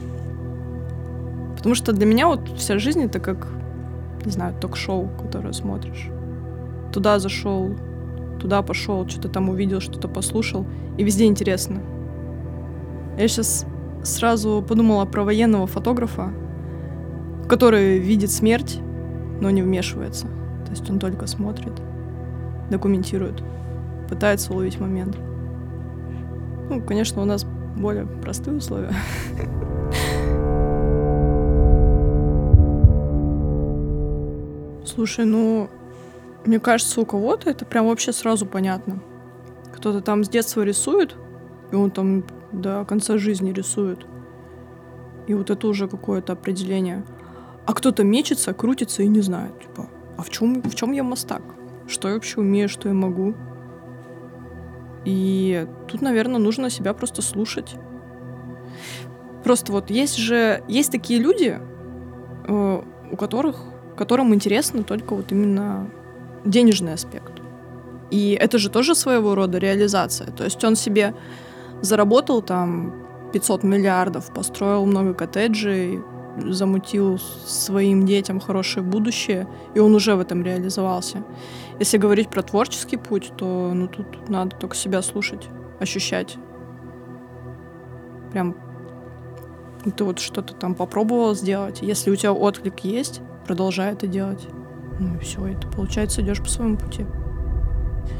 Потому 1.56 1.74
что 1.74 1.92
для 1.92 2.06
меня 2.06 2.28
вот 2.28 2.48
вся 2.56 2.78
жизнь 2.78 3.02
это 3.02 3.18
как, 3.18 3.48
не 4.24 4.30
знаю, 4.30 4.54
ток-шоу, 4.60 5.08
которое 5.20 5.52
смотришь. 5.52 6.08
Туда 6.92 7.18
зашел, 7.18 7.74
туда 8.38 8.62
пошел, 8.62 9.08
что-то 9.08 9.28
там 9.28 9.48
увидел, 9.48 9.80
что-то 9.80 10.08
послушал, 10.08 10.66
и 10.98 11.04
везде 11.04 11.24
интересно. 11.24 11.80
Я 13.18 13.28
сейчас 13.28 13.66
сразу 14.02 14.64
подумала 14.66 15.04
про 15.06 15.24
военного 15.24 15.66
фотографа, 15.66 16.30
который 17.48 17.98
видит 17.98 18.30
смерть, 18.30 18.78
но 19.40 19.50
не 19.50 19.62
вмешивается. 19.62 20.26
То 20.64 20.70
есть 20.70 20.88
он 20.90 20.98
только 20.98 21.26
смотрит, 21.26 21.72
документирует, 22.70 23.42
пытается 24.08 24.52
уловить 24.52 24.78
момент. 24.78 25.16
Ну, 26.68 26.82
конечно, 26.82 27.22
у 27.22 27.24
нас 27.24 27.44
более 27.76 28.06
простые 28.06 28.56
условия. 28.56 28.92
Слушай, 34.96 35.26
ну, 35.26 35.68
мне 36.46 36.58
кажется, 36.58 37.02
у 37.02 37.04
кого-то 37.04 37.50
это 37.50 37.66
прям 37.66 37.86
вообще 37.86 38.14
сразу 38.14 38.46
понятно. 38.46 39.02
Кто-то 39.74 40.00
там 40.00 40.24
с 40.24 40.28
детства 40.30 40.62
рисует, 40.62 41.14
и 41.70 41.74
он 41.74 41.90
там 41.90 42.24
до 42.50 42.82
конца 42.86 43.18
жизни 43.18 43.52
рисует. 43.52 44.06
И 45.26 45.34
вот 45.34 45.50
это 45.50 45.68
уже 45.68 45.86
какое-то 45.86 46.32
определение. 46.32 47.04
А 47.66 47.74
кто-то 47.74 48.04
мечется, 48.04 48.54
крутится 48.54 49.02
и 49.02 49.06
не 49.06 49.20
знает, 49.20 49.60
типа, 49.60 49.90
а 50.16 50.22
в 50.22 50.30
чем, 50.30 50.62
в 50.62 50.74
чем 50.74 50.92
я 50.92 51.02
мастак? 51.02 51.42
Что 51.86 52.08
я 52.08 52.14
вообще 52.14 52.40
умею, 52.40 52.70
что 52.70 52.88
я 52.88 52.94
могу? 52.94 53.34
И 55.04 55.68
тут, 55.88 56.00
наверное, 56.00 56.38
нужно 56.40 56.70
себя 56.70 56.94
просто 56.94 57.20
слушать. 57.20 57.74
Просто 59.44 59.72
вот 59.72 59.90
есть 59.90 60.16
же, 60.16 60.64
есть 60.68 60.90
такие 60.90 61.20
люди, 61.20 61.60
э, 62.48 62.82
у 63.12 63.16
которых 63.16 63.75
которым 63.96 64.34
интересно 64.34 64.82
только 64.82 65.14
вот 65.14 65.32
именно 65.32 65.88
денежный 66.44 66.94
аспект. 66.94 67.32
И 68.10 68.38
это 68.40 68.58
же 68.58 68.70
тоже 68.70 68.94
своего 68.94 69.34
рода 69.34 69.58
реализация. 69.58 70.30
То 70.30 70.44
есть 70.44 70.62
он 70.64 70.76
себе 70.76 71.14
заработал 71.82 72.42
там 72.42 72.94
500 73.32 73.64
миллиардов, 73.64 74.32
построил 74.32 74.86
много 74.86 75.14
коттеджей, 75.14 76.00
замутил 76.38 77.18
своим 77.18 78.06
детям 78.06 78.40
хорошее 78.40 78.84
будущее, 78.84 79.48
и 79.74 79.80
он 79.80 79.94
уже 79.94 80.14
в 80.14 80.20
этом 80.20 80.42
реализовался. 80.42 81.24
Если 81.78 81.98
говорить 81.98 82.28
про 82.28 82.42
творческий 82.42 82.96
путь, 82.96 83.32
то 83.36 83.72
ну, 83.74 83.88
тут 83.88 84.28
надо 84.28 84.56
только 84.56 84.76
себя 84.76 85.02
слушать, 85.02 85.48
ощущать. 85.80 86.36
Прям 88.32 88.54
ты 89.96 90.04
вот 90.04 90.18
что-то 90.18 90.54
там 90.54 90.74
попробовал 90.74 91.34
сделать. 91.34 91.80
Если 91.82 92.10
у 92.10 92.16
тебя 92.16 92.32
отклик 92.32 92.80
есть, 92.80 93.20
продолжай 93.46 93.92
это 93.92 94.06
делать. 94.06 94.46
Ну 94.98 95.16
и 95.16 95.18
все, 95.18 95.46
и 95.46 95.54
ты, 95.54 95.68
получается, 95.68 96.22
идешь 96.22 96.40
по 96.40 96.48
своему 96.48 96.76
пути. 96.76 97.06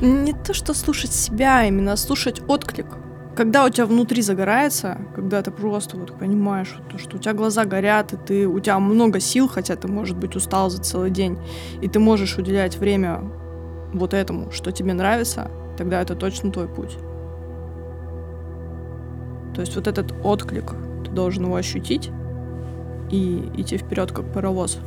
Не 0.01 0.33
то, 0.33 0.53
что 0.53 0.75
слушать 0.75 1.13
себя, 1.13 1.61
а 1.61 1.65
именно 1.65 1.97
слушать 1.97 2.43
отклик. 2.49 2.87
Когда 3.35 3.67
у 3.67 3.69
тебя 3.69 3.87
внутри 3.87 4.23
загорается, 4.23 4.99
когда 5.15 5.43
ты 5.43 5.51
просто 5.51 5.97
вот 5.97 6.19
понимаешь, 6.19 6.75
то, 6.91 6.99
что 6.99 7.17
у 7.17 7.21
тебя 7.21 7.35
глаза 7.35 7.67
горят, 7.67 8.15
и 8.15 8.17
ты, 8.17 8.47
у 8.47 8.59
тебя 8.61 8.79
много 8.79 9.21
сил, 9.21 9.47
хотя 9.47 9.77
ты, 9.77 9.89
может 9.89 10.17
быть, 10.17 10.37
устал 10.37 10.71
за 10.71 10.83
целый 10.83 11.11
день, 11.11 11.39
и 11.83 11.89
ты 11.89 11.99
можешь 11.99 12.39
уделять 12.39 12.79
время 12.79 13.23
вот 13.93 14.15
этому, 14.15 14.51
что 14.53 14.73
тебе 14.73 14.95
нравится, 14.95 15.51
тогда 15.77 16.01
это 16.01 16.15
точно 16.15 16.51
твой 16.51 16.67
путь. 16.67 16.97
То 19.55 19.61
есть 19.61 19.77
вот 19.77 19.87
этот 19.87 20.15
отклик, 20.25 20.75
ты 21.05 21.11
должен 21.11 21.45
его 21.45 21.57
ощутить 21.57 22.11
и 23.11 23.51
идти 23.57 23.77
вперед, 23.77 24.13
как 24.13 24.33
паровоз. 24.33 24.79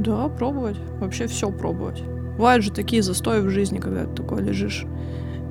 Да, 0.00 0.28
пробовать. 0.28 0.78
Вообще 0.98 1.26
все 1.26 1.50
пробовать. 1.50 2.02
Бывают 2.38 2.64
же 2.64 2.72
такие 2.72 3.02
застои 3.02 3.40
в 3.40 3.50
жизни, 3.50 3.78
когда 3.78 4.06
ты 4.06 4.22
такой 4.22 4.42
лежишь. 4.42 4.86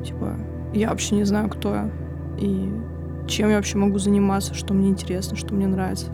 Типа, 0.03 0.36
я 0.74 0.89
вообще 0.89 1.15
не 1.15 1.24
знаю, 1.24 1.50
кто 1.50 1.74
я. 1.75 1.91
И 2.39 2.68
чем 3.27 3.50
я 3.50 3.58
вообще 3.58 3.77
могу 3.77 4.00
заниматься, 4.00 4.56
что 4.56 4.74
мне 4.74 4.89
интересно, 4.89 5.38
что 5.38 5.53
мне 5.53 5.68
нравится. 5.68 6.08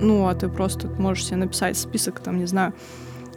Ну, 0.00 0.28
а 0.28 0.34
ты 0.36 0.48
просто 0.48 0.88
можешь 0.98 1.26
себе 1.26 1.38
написать 1.38 1.76
список, 1.76 2.20
там, 2.20 2.38
не 2.38 2.46
знаю, 2.46 2.72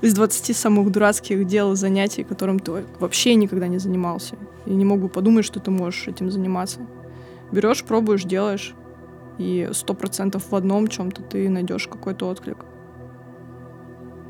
из 0.01 0.13
20 0.13 0.55
самых 0.55 0.91
дурацких 0.91 1.47
дел, 1.47 1.73
занятий, 1.75 2.23
которым 2.23 2.59
ты 2.59 2.83
вообще 2.99 3.33
никогда 3.33 3.67
не 3.67 3.79
занимался. 3.79 4.35
И 4.67 4.73
не 4.75 4.85
могу 4.85 5.07
подумать, 5.07 5.45
что 5.45 5.59
ты 5.59 5.71
можешь 5.71 6.07
этим 6.07 6.29
заниматься. 6.29 6.81
Берешь, 7.51 7.83
пробуешь, 7.83 8.23
делаешь, 8.23 8.75
и 9.39 9.67
сто 9.73 9.95
процентов 9.95 10.51
в 10.51 10.55
одном 10.55 10.87
чем-то 10.87 11.23
ты 11.23 11.49
найдешь 11.49 11.87
какой-то 11.87 12.27
отклик. 12.27 12.57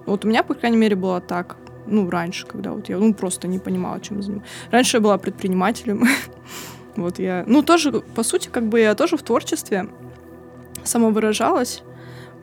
Вот 0.06 0.26
у 0.26 0.28
меня, 0.28 0.44
по 0.44 0.54
крайней 0.54 0.78
мере, 0.78 0.96
было 0.96 1.22
так. 1.22 1.58
Ну, 1.88 2.10
раньше, 2.10 2.46
когда 2.46 2.74
вот 2.74 2.90
я, 2.90 2.98
ну, 2.98 3.14
просто 3.14 3.48
не 3.48 3.60
понимала, 3.60 4.00
чем 4.00 4.22
занимаюсь. 4.22 4.48
Раньше 4.70 4.98
я 4.98 5.02
была 5.02 5.18
предпринимателем. 5.18 6.06
вот 6.96 7.20
я, 7.20 7.44
ну, 7.48 7.64
тоже, 7.64 7.92
по 7.92 8.24
сути, 8.24 8.50
как 8.50 8.68
бы 8.68 8.80
я 8.80 8.96
тоже 8.96 9.18
в 9.18 9.24
творчестве 9.24 9.88
самовыражалась, 10.84 11.84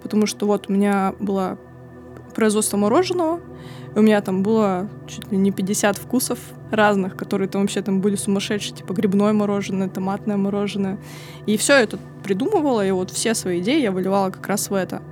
потому 0.02 0.26
что 0.26 0.46
вот 0.46 0.68
у 0.68 0.72
меня 0.72 1.14
было 1.18 1.58
производство 2.34 2.76
мороженого, 2.76 3.40
у 3.94 4.00
меня 4.00 4.20
там 4.20 4.42
было 4.42 4.88
чуть 5.06 5.30
ли 5.32 5.38
не 5.38 5.50
50 5.50 5.96
вкусов 5.96 6.38
разных, 6.70 7.16
которые 7.16 7.48
там 7.48 7.62
вообще 7.62 7.82
там 7.82 8.00
были 8.00 8.16
сумасшедшие, 8.16 8.76
типа 8.76 8.92
грибное 8.92 9.32
мороженое, 9.32 9.88
томатное 9.88 10.36
мороженое. 10.36 10.98
И 11.46 11.56
все 11.56 11.74
это 11.74 11.98
придумывала, 12.22 12.86
и 12.86 12.90
вот 12.90 13.10
все 13.10 13.34
свои 13.34 13.60
идеи 13.60 13.80
я 13.80 13.90
выливала 13.90 14.30
как 14.30 14.46
раз 14.46 14.70
в 14.70 14.74
это. 14.74 15.02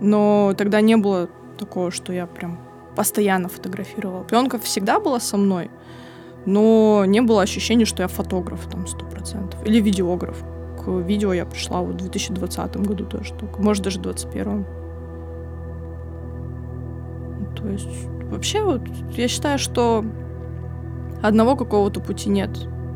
Но 0.00 0.54
тогда 0.58 0.80
не 0.80 0.96
было 0.96 1.30
такого, 1.56 1.90
что 1.90 2.12
я 2.12 2.26
прям 2.26 2.58
постоянно 2.96 3.48
фотографировала. 3.48 4.24
Пленка 4.24 4.58
всегда 4.58 5.00
была 5.00 5.20
со 5.20 5.36
мной, 5.36 5.70
но 6.46 7.04
не 7.06 7.20
было 7.20 7.42
ощущения, 7.42 7.84
что 7.84 8.02
я 8.02 8.08
фотограф 8.08 8.66
там 8.70 8.86
сто 8.86 9.04
процентов 9.06 9.64
или 9.66 9.80
видеограф. 9.80 10.44
К 10.84 10.88
видео 11.00 11.32
я 11.32 11.46
пришла 11.46 11.80
вот 11.80 11.94
в 11.94 11.98
2020 11.98 12.76
году 12.78 13.04
тоже 13.06 13.32
только, 13.34 13.60
может 13.60 13.84
даже 13.84 13.98
в 13.98 14.02
2021. 14.02 14.66
То 17.56 17.68
есть 17.68 18.08
вообще 18.30 18.62
вот 18.62 18.82
я 19.16 19.28
считаю, 19.28 19.58
что 19.58 20.04
одного 21.22 21.56
какого-то 21.56 22.00
пути 22.00 22.28
нет. 22.28 22.50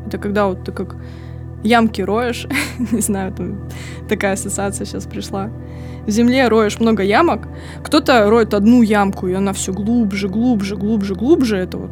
Это 0.05 0.17
когда 0.17 0.47
вот 0.47 0.63
ты 0.63 0.71
как 0.71 0.95
ямки 1.63 2.01
роешь, 2.01 2.47
не 2.91 3.01
знаю, 3.01 3.33
там 3.33 3.69
такая 4.07 4.33
ассоциация 4.33 4.85
сейчас 4.85 5.05
пришла. 5.05 5.49
В 6.05 6.09
земле 6.09 6.47
роешь 6.47 6.79
много 6.79 7.03
ямок, 7.03 7.47
кто-то 7.83 8.29
роет 8.29 8.53
одну 8.53 8.81
ямку, 8.81 9.27
и 9.27 9.33
она 9.33 9.53
все 9.53 9.73
глубже, 9.73 10.27
глубже, 10.27 10.75
глубже, 10.75 11.15
глубже. 11.15 11.57
Это 11.57 11.77
вот 11.77 11.91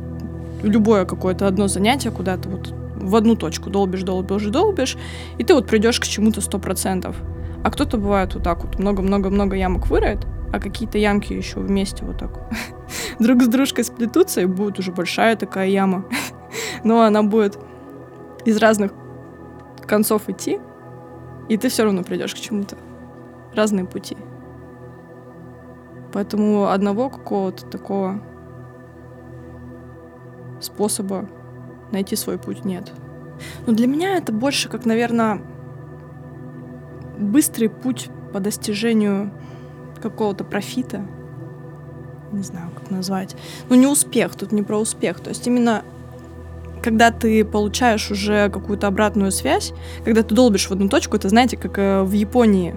любое 0.63 1.05
какое-то 1.05 1.47
одно 1.47 1.67
занятие 1.67 2.12
куда-то 2.12 2.50
вот 2.50 2.74
в 2.95 3.15
одну 3.15 3.36
точку 3.36 3.69
долбишь, 3.69 4.03
долбишь, 4.03 4.45
долбишь, 4.45 4.97
и 5.38 5.43
ты 5.43 5.53
вот 5.53 5.67
придешь 5.67 6.00
к 6.00 6.05
чему-то 6.05 6.41
сто 6.41 6.59
процентов. 6.59 7.15
А 7.63 7.69
кто-то 7.69 7.97
бывает 7.97 8.33
вот 8.33 8.43
так 8.43 8.63
вот 8.63 8.79
много-много-много 8.79 9.55
ямок 9.55 9.88
выроет, 9.88 10.25
а 10.53 10.59
какие-то 10.59 10.97
ямки 10.97 11.33
еще 11.33 11.59
вместе 11.59 12.05
вот 12.05 12.17
так 12.17 12.31
друг 13.19 13.43
с 13.43 13.47
дружкой 13.47 13.83
сплетутся, 13.83 14.41
и 14.41 14.45
будет 14.45 14.79
уже 14.79 14.91
большая 14.91 15.36
такая 15.36 15.67
яма. 15.67 16.05
Но 16.83 17.01
она 17.01 17.24
будет 17.24 17.57
из 18.45 18.57
разных 18.57 18.91
концов 19.88 20.29
идти, 20.29 20.60
и 21.50 21.58
ты 21.58 21.70
все 21.70 21.84
равно 21.84 22.03
придешь 22.03 22.36
к 22.36 22.38
чему-то. 22.38 22.77
Разные 23.56 23.86
пути. 23.86 24.17
Поэтому 26.13 26.67
одного 26.70 27.10
какого-то 27.10 27.65
такого 27.65 28.22
способа 30.60 31.27
найти 31.91 32.15
свой 32.15 32.38
путь 32.38 32.65
нет. 32.65 32.91
Но 33.65 33.74
для 33.74 33.88
меня 33.88 34.17
это 34.17 34.32
больше 34.32 34.70
как, 34.70 34.86
наверное, 34.86 35.41
быстрый 37.17 37.70
путь 37.70 38.10
по 38.34 38.39
достижению 38.39 39.32
какого-то 40.01 40.44
профита. 40.44 41.06
Не 42.32 42.44
знаю, 42.44 42.70
как 42.75 42.91
назвать. 42.91 43.36
Ну, 43.70 43.75
не 43.75 43.88
успех, 43.88 44.36
тут 44.36 44.51
не 44.51 44.63
про 44.63 44.77
успех. 44.77 45.20
То 45.20 45.29
есть 45.29 45.48
именно 45.48 45.84
когда 46.88 47.12
ты 47.12 47.44
получаешь 47.44 48.12
уже 48.12 48.50
какую-то 48.50 48.88
обратную 48.88 49.34
связь, 49.34 49.74
когда 50.06 50.24
ты 50.24 50.34
долбишь 50.34 50.67
в 50.67 50.72
одну 50.72 50.88
точку, 50.88 51.17
это, 51.17 51.27
знаете, 51.27 51.58
как 51.58 51.77
э, 51.77 52.01
в 52.03 52.13
Японии. 52.13 52.75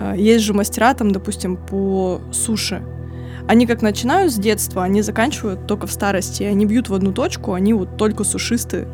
Э, 0.00 0.14
есть 0.16 0.44
же 0.44 0.54
мастера 0.54 0.92
там, 0.94 1.12
допустим, 1.12 1.56
по 1.56 2.20
суше. 2.32 2.82
Они 3.46 3.68
как 3.68 3.80
начинают 3.80 4.32
с 4.32 4.34
детства, 4.34 4.82
они 4.82 5.02
заканчивают 5.02 5.68
только 5.68 5.86
в 5.86 5.92
старости. 5.92 6.42
Они 6.42 6.66
бьют 6.66 6.88
в 6.88 6.94
одну 6.94 7.12
точку, 7.12 7.52
они 7.52 7.74
вот 7.74 7.96
только 7.96 8.24
сушисты 8.24 8.88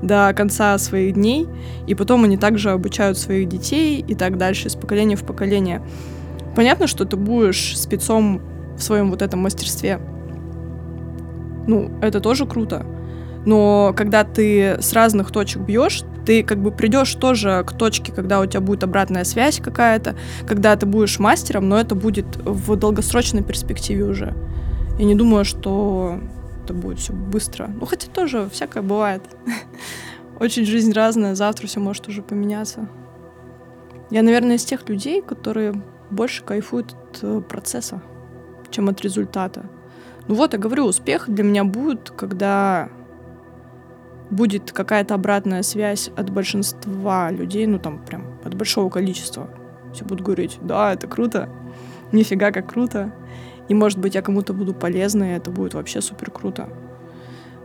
до 0.00 0.32
конца 0.32 0.78
своих 0.78 1.14
дней, 1.14 1.48
и 1.88 1.96
потом 1.96 2.22
они 2.22 2.36
также 2.36 2.70
обучают 2.70 3.18
своих 3.18 3.48
детей 3.48 3.98
и 4.06 4.14
так 4.14 4.38
дальше, 4.38 4.68
из 4.68 4.76
поколения 4.76 5.16
в 5.16 5.24
поколение. 5.24 5.82
Понятно, 6.54 6.86
что 6.86 7.04
ты 7.04 7.16
будешь 7.16 7.76
спецом 7.76 8.42
в 8.76 8.80
своем 8.80 9.10
вот 9.10 9.22
этом 9.22 9.40
мастерстве. 9.40 9.98
Ну, 11.66 11.90
это 12.00 12.20
тоже 12.20 12.46
круто. 12.46 12.86
Но 13.44 13.92
когда 13.96 14.24
ты 14.24 14.80
с 14.80 14.92
разных 14.92 15.30
точек 15.30 15.62
бьешь, 15.62 16.02
ты 16.24 16.42
как 16.42 16.58
бы 16.58 16.70
придешь 16.70 17.14
тоже 17.14 17.64
к 17.66 17.72
точке, 17.72 18.12
когда 18.12 18.40
у 18.40 18.46
тебя 18.46 18.60
будет 18.60 18.84
обратная 18.84 19.24
связь 19.24 19.60
какая-то, 19.60 20.14
когда 20.46 20.76
ты 20.76 20.86
будешь 20.86 21.18
мастером, 21.18 21.68
но 21.68 21.78
это 21.78 21.94
будет 21.94 22.36
в 22.36 22.76
долгосрочной 22.76 23.42
перспективе 23.42 24.04
уже. 24.04 24.34
Я 24.98 25.04
не 25.04 25.14
думаю, 25.14 25.44
что 25.44 26.20
это 26.62 26.74
будет 26.74 26.98
все 27.00 27.12
быстро. 27.12 27.68
Ну, 27.80 27.86
хотя 27.86 28.08
тоже 28.08 28.48
всякое 28.52 28.82
бывает. 28.82 29.22
Очень 30.40 30.64
жизнь 30.64 30.92
разная, 30.92 31.34
завтра 31.34 31.66
все 31.66 31.80
может 31.80 32.08
уже 32.08 32.22
поменяться. 32.22 32.88
Я, 34.10 34.22
наверное, 34.22 34.56
из 34.56 34.64
тех 34.64 34.88
людей, 34.88 35.22
которые 35.22 35.82
больше 36.10 36.44
кайфуют 36.44 36.92
от 36.92 37.18
э, 37.22 37.40
процесса, 37.40 38.02
чем 38.70 38.88
от 38.88 39.00
результата. 39.00 39.64
Ну 40.28 40.34
вот, 40.34 40.52
я 40.52 40.58
говорю, 40.58 40.84
успех 40.84 41.28
для 41.28 41.42
меня 41.42 41.64
будет, 41.64 42.10
когда 42.10 42.90
будет 44.32 44.72
какая-то 44.72 45.14
обратная 45.14 45.62
связь 45.62 46.10
от 46.16 46.30
большинства 46.30 47.30
людей, 47.30 47.66
ну 47.66 47.78
там 47.78 48.04
прям 48.04 48.24
от 48.44 48.54
большого 48.54 48.88
количества. 48.88 49.48
Все 49.92 50.04
будут 50.04 50.24
говорить, 50.24 50.58
да, 50.62 50.92
это 50.92 51.06
круто, 51.06 51.48
нифига 52.12 52.50
как 52.50 52.66
круто. 52.66 53.12
И 53.68 53.74
может 53.74 53.98
быть 53.98 54.14
я 54.14 54.22
кому-то 54.22 54.54
буду 54.54 54.74
полезна, 54.74 55.24
и 55.24 55.36
это 55.36 55.50
будет 55.50 55.74
вообще 55.74 56.00
супер 56.00 56.30
круто. 56.30 56.68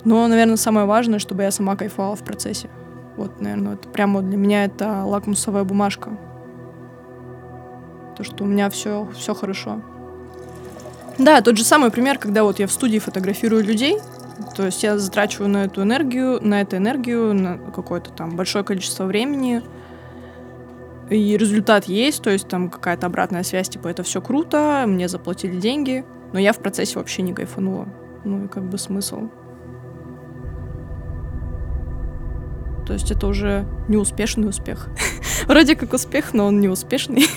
Но, 0.03 0.27
наверное, 0.27 0.57
самое 0.57 0.85
важное, 0.85 1.19
чтобы 1.19 1.43
я 1.43 1.51
сама 1.51 1.75
кайфовала 1.75 2.15
в 2.15 2.23
процессе. 2.23 2.69
Вот, 3.15 3.41
наверное, 3.41 3.73
это 3.73 3.87
прямо 3.89 4.21
для 4.21 4.37
меня 4.37 4.65
это 4.65 5.03
лакмусовая 5.05 5.63
бумажка. 5.63 6.11
То, 8.15 8.23
что 8.23 8.43
у 8.43 8.47
меня 8.47 8.69
все, 8.69 9.07
все 9.15 9.33
хорошо. 9.33 9.81
Да, 11.17 11.41
тот 11.41 11.57
же 11.57 11.63
самый 11.63 11.91
пример, 11.91 12.19
когда 12.19 12.43
вот 12.43 12.59
я 12.59 12.67
в 12.67 12.71
студии 12.71 12.99
фотографирую 12.99 13.63
людей, 13.63 13.99
то 14.55 14.65
есть 14.65 14.83
я 14.83 14.97
затрачиваю 14.97 15.49
на 15.49 15.65
эту 15.65 15.81
энергию, 15.81 16.39
на 16.41 16.61
эту 16.61 16.77
энергию, 16.77 17.33
на 17.33 17.57
какое-то 17.57 18.11
там 18.11 18.35
большое 18.35 18.63
количество 18.63 19.05
времени, 19.05 19.61
и 21.09 21.37
результат 21.37 21.85
есть, 21.85 22.21
то 22.21 22.29
есть 22.29 22.47
там 22.47 22.69
какая-то 22.69 23.07
обратная 23.07 23.43
связь, 23.43 23.69
типа 23.69 23.87
это 23.87 24.03
все 24.03 24.21
круто, 24.21 24.83
мне 24.87 25.07
заплатили 25.07 25.57
деньги, 25.57 26.05
но 26.33 26.39
я 26.39 26.51
в 26.53 26.59
процессе 26.59 26.99
вообще 26.99 27.21
не 27.21 27.33
кайфанула. 27.33 27.87
Ну 28.25 28.45
и 28.45 28.47
как 28.47 28.63
бы 28.63 28.77
смысл. 28.77 29.29
То 32.85 32.93
есть 32.93 33.11
это 33.11 33.27
уже 33.27 33.65
неуспешный 33.87 34.49
успех. 34.49 34.89
Вроде 35.47 35.75
как 35.75 35.93
успех, 35.93 36.33
но 36.33 36.47
он 36.47 36.59
неуспешный. 36.59 37.25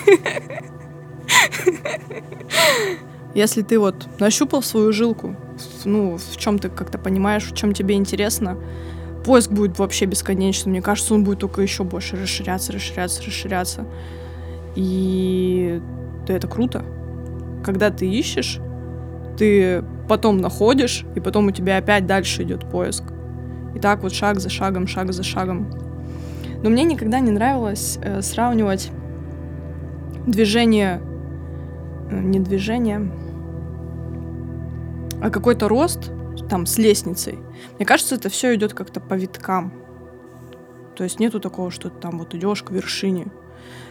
Если 3.34 3.62
ты 3.62 3.78
вот 3.78 4.08
нащупал 4.18 4.62
свою 4.62 4.92
жилку, 4.92 5.36
ну, 5.84 6.16
в 6.16 6.36
чем 6.36 6.58
ты 6.58 6.68
как-то 6.68 6.98
понимаешь, 6.98 7.44
в 7.44 7.54
чем 7.54 7.72
тебе 7.72 7.94
интересно, 7.94 8.56
поиск 9.24 9.50
будет 9.50 9.78
вообще 9.78 10.06
бесконечным. 10.06 10.72
Мне 10.72 10.82
кажется, 10.82 11.14
он 11.14 11.24
будет 11.24 11.40
только 11.40 11.62
еще 11.62 11.84
больше 11.84 12.16
расширяться, 12.16 12.72
расширяться, 12.72 13.22
расширяться. 13.22 13.86
И 14.76 15.80
да, 16.26 16.34
это 16.34 16.48
круто. 16.48 16.84
Когда 17.64 17.90
ты 17.90 18.08
ищешь, 18.08 18.60
ты 19.36 19.84
потом 20.08 20.38
находишь, 20.38 21.04
и 21.14 21.20
потом 21.20 21.46
у 21.46 21.50
тебя 21.50 21.76
опять 21.76 22.06
дальше 22.06 22.42
идет 22.42 22.68
поиск. 22.70 23.04
И 23.74 23.78
так 23.78 24.02
вот 24.02 24.12
шаг 24.12 24.40
за 24.40 24.48
шагом, 24.48 24.86
шаг 24.86 25.12
за 25.12 25.22
шагом. 25.22 25.70
Но 26.62 26.70
мне 26.70 26.84
никогда 26.84 27.20
не 27.20 27.30
нравилось 27.30 27.98
э, 28.02 28.20
сравнивать 28.22 28.90
движение, 30.26 31.00
э, 32.10 32.20
не 32.20 32.40
движение, 32.40 33.10
а 35.22 35.30
какой-то 35.30 35.68
рост 35.68 36.10
там 36.48 36.66
с 36.66 36.78
лестницей. 36.78 37.38
Мне 37.76 37.86
кажется, 37.86 38.14
это 38.14 38.28
все 38.28 38.54
идет 38.54 38.74
как-то 38.74 39.00
по 39.00 39.14
виткам. 39.14 39.72
То 40.96 41.04
есть 41.04 41.20
нету 41.20 41.40
такого, 41.40 41.70
что 41.70 41.88
ты 41.90 41.98
там 42.00 42.18
вот 42.18 42.34
идешь 42.34 42.62
к 42.62 42.70
вершине. 42.70 43.28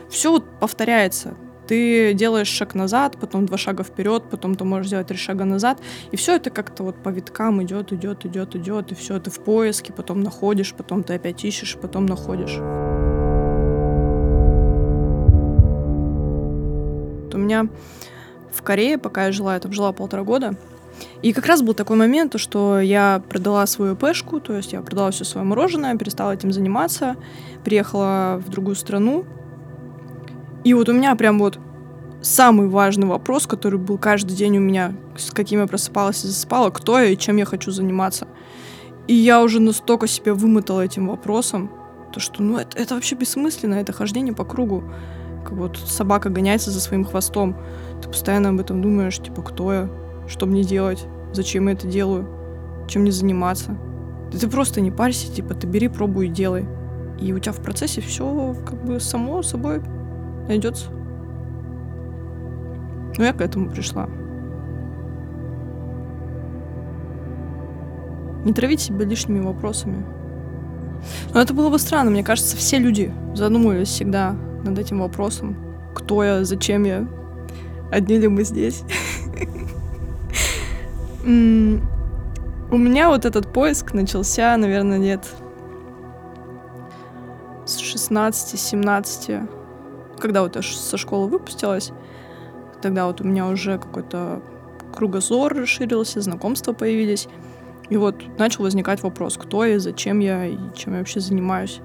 Все 0.09 0.31
вот 0.31 0.45
повторяется. 0.59 1.35
Ты 1.67 2.13
делаешь 2.13 2.47
шаг 2.47 2.73
назад, 2.73 3.17
потом 3.19 3.45
два 3.45 3.57
шага 3.57 3.83
вперед, 3.83 4.23
потом 4.31 4.55
ты 4.55 4.63
можешь 4.63 4.87
сделать 4.87 5.07
три 5.07 5.17
шага 5.17 5.45
назад. 5.45 5.79
И 6.11 6.15
все 6.15 6.35
это 6.35 6.49
как-то 6.49 6.83
вот 6.83 6.95
по 6.95 7.09
виткам 7.09 7.61
идет, 7.61 7.93
идет, 7.93 8.25
идет, 8.25 8.55
идет. 8.55 8.91
И 8.91 8.95
все 8.95 9.17
это 9.17 9.29
в 9.29 9.39
поиске, 9.39 9.93
потом 9.93 10.21
находишь, 10.21 10.73
потом 10.73 11.03
ты 11.03 11.13
опять 11.13 11.45
ищешь, 11.45 11.77
потом 11.79 12.07
находишь. 12.07 12.57
У 17.31 17.37
меня 17.41 17.67
в 18.51 18.61
Корее, 18.63 18.97
пока 18.97 19.25
я 19.27 19.31
жила, 19.31 19.53
я 19.53 19.59
там 19.59 19.71
жила 19.71 19.93
полтора 19.93 20.23
года, 20.23 20.55
и 21.21 21.33
как 21.33 21.45
раз 21.45 21.61
был 21.61 21.73
такой 21.73 21.97
момент, 21.97 22.39
что 22.39 22.79
я 22.79 23.21
продала 23.29 23.65
свою 23.65 23.95
пешку, 23.95 24.39
то 24.39 24.55
есть 24.55 24.73
я 24.73 24.81
продала 24.81 25.11
все 25.11 25.25
свое 25.25 25.45
мороженое, 25.45 25.97
перестала 25.97 26.31
этим 26.31 26.51
заниматься, 26.51 27.15
приехала 27.63 28.41
в 28.45 28.49
другую 28.49 28.75
страну. 28.75 29.25
И 30.63 30.73
вот 30.73 30.89
у 30.89 30.93
меня 30.93 31.15
прям 31.15 31.39
вот 31.39 31.59
самый 32.21 32.67
важный 32.67 33.07
вопрос, 33.07 33.47
который 33.47 33.79
был 33.79 33.97
каждый 33.97 34.35
день 34.35 34.57
у 34.57 34.61
меня, 34.61 34.93
с 35.17 35.31
каким 35.31 35.59
я 35.59 35.67
просыпалась 35.67 36.23
и 36.23 36.27
засыпала, 36.27 36.69
кто 36.69 36.99
я 36.99 37.05
и 37.05 37.17
чем 37.17 37.37
я 37.37 37.45
хочу 37.45 37.71
заниматься. 37.71 38.27
И 39.07 39.13
я 39.13 39.41
уже 39.41 39.59
настолько 39.59 40.07
себя 40.07 40.33
вымотала 40.33 40.81
этим 40.81 41.07
вопросом, 41.07 41.71
то 42.13 42.19
что, 42.19 42.41
ну, 42.41 42.57
это, 42.57 42.77
это 42.77 42.95
вообще 42.95 43.15
бессмысленно, 43.15 43.75
это 43.75 43.93
хождение 43.93 44.33
по 44.33 44.43
кругу. 44.43 44.83
Как 45.43 45.53
вот 45.53 45.77
собака 45.77 46.29
гоняется 46.29 46.71
за 46.71 46.79
своим 46.79 47.05
хвостом. 47.05 47.55
Ты 48.01 48.09
постоянно 48.09 48.49
об 48.49 48.59
этом 48.59 48.81
думаешь, 48.81 49.17
типа, 49.17 49.41
кто 49.41 49.73
я, 49.73 49.89
что 50.29 50.45
мне 50.45 50.63
делать? 50.63 51.05
Зачем 51.33 51.67
я 51.67 51.73
это 51.73 51.87
делаю? 51.87 52.27
Чем 52.87 53.01
мне 53.01 53.11
заниматься? 53.11 53.75
Ты 54.31 54.47
просто 54.47 54.79
не 54.79 54.91
парься, 54.91 55.31
типа, 55.31 55.55
ты 55.55 55.67
бери, 55.67 55.87
пробуй 55.87 56.27
и 56.27 56.31
делай. 56.31 56.65
И 57.19 57.33
у 57.33 57.39
тебя 57.39 57.51
в 57.51 57.61
процессе 57.61 57.99
все 57.99 58.55
как 58.65 58.83
бы 58.85 58.99
само 58.99 59.41
собой 59.41 59.81
найдется. 60.47 60.91
Ну, 63.17 63.23
я 63.23 63.33
к 63.33 63.41
этому 63.41 63.69
пришла. 63.69 64.07
Не 68.45 68.53
травить 68.53 68.79
себя 68.79 69.05
лишними 69.05 69.41
вопросами. 69.41 70.05
Но 71.33 71.41
это 71.41 71.53
было 71.53 71.69
бы 71.69 71.79
странно. 71.79 72.11
Мне 72.11 72.23
кажется, 72.23 72.55
все 72.55 72.77
люди 72.77 73.11
задумывались 73.35 73.89
всегда 73.89 74.35
над 74.63 74.77
этим 74.77 74.99
вопросом. 74.99 75.57
Кто 75.93 76.23
я, 76.23 76.43
зачем 76.45 76.83
я, 76.83 77.07
одни 77.91 78.17
ли 78.17 78.27
мы 78.27 78.43
здесь. 78.43 78.83
У 81.29 82.77
меня 82.77 83.09
вот 83.09 83.23
этот 83.23 83.53
поиск 83.53 83.93
начался, 83.93 84.57
наверное, 84.57 84.97
лет 84.97 85.27
с 87.67 87.79
16-17, 87.79 89.47
когда 90.19 90.41
вот 90.41 90.55
я 90.55 90.63
со 90.63 90.97
школы 90.97 91.27
выпустилась. 91.27 91.91
Тогда 92.81 93.05
вот 93.05 93.21
у 93.21 93.25
меня 93.25 93.45
уже 93.45 93.77
какой-то 93.77 94.41
кругозор 94.91 95.53
расширился, 95.53 96.19
знакомства 96.21 96.73
появились. 96.73 97.27
И 97.89 97.97
вот 97.97 98.15
начал 98.39 98.63
возникать 98.63 99.03
вопрос, 99.03 99.37
кто 99.37 99.65
я, 99.65 99.77
зачем 99.79 100.17
я 100.19 100.47
и 100.47 100.57
чем 100.75 100.93
я 100.93 100.99
вообще 100.99 101.19
занимаюсь. 101.19 101.79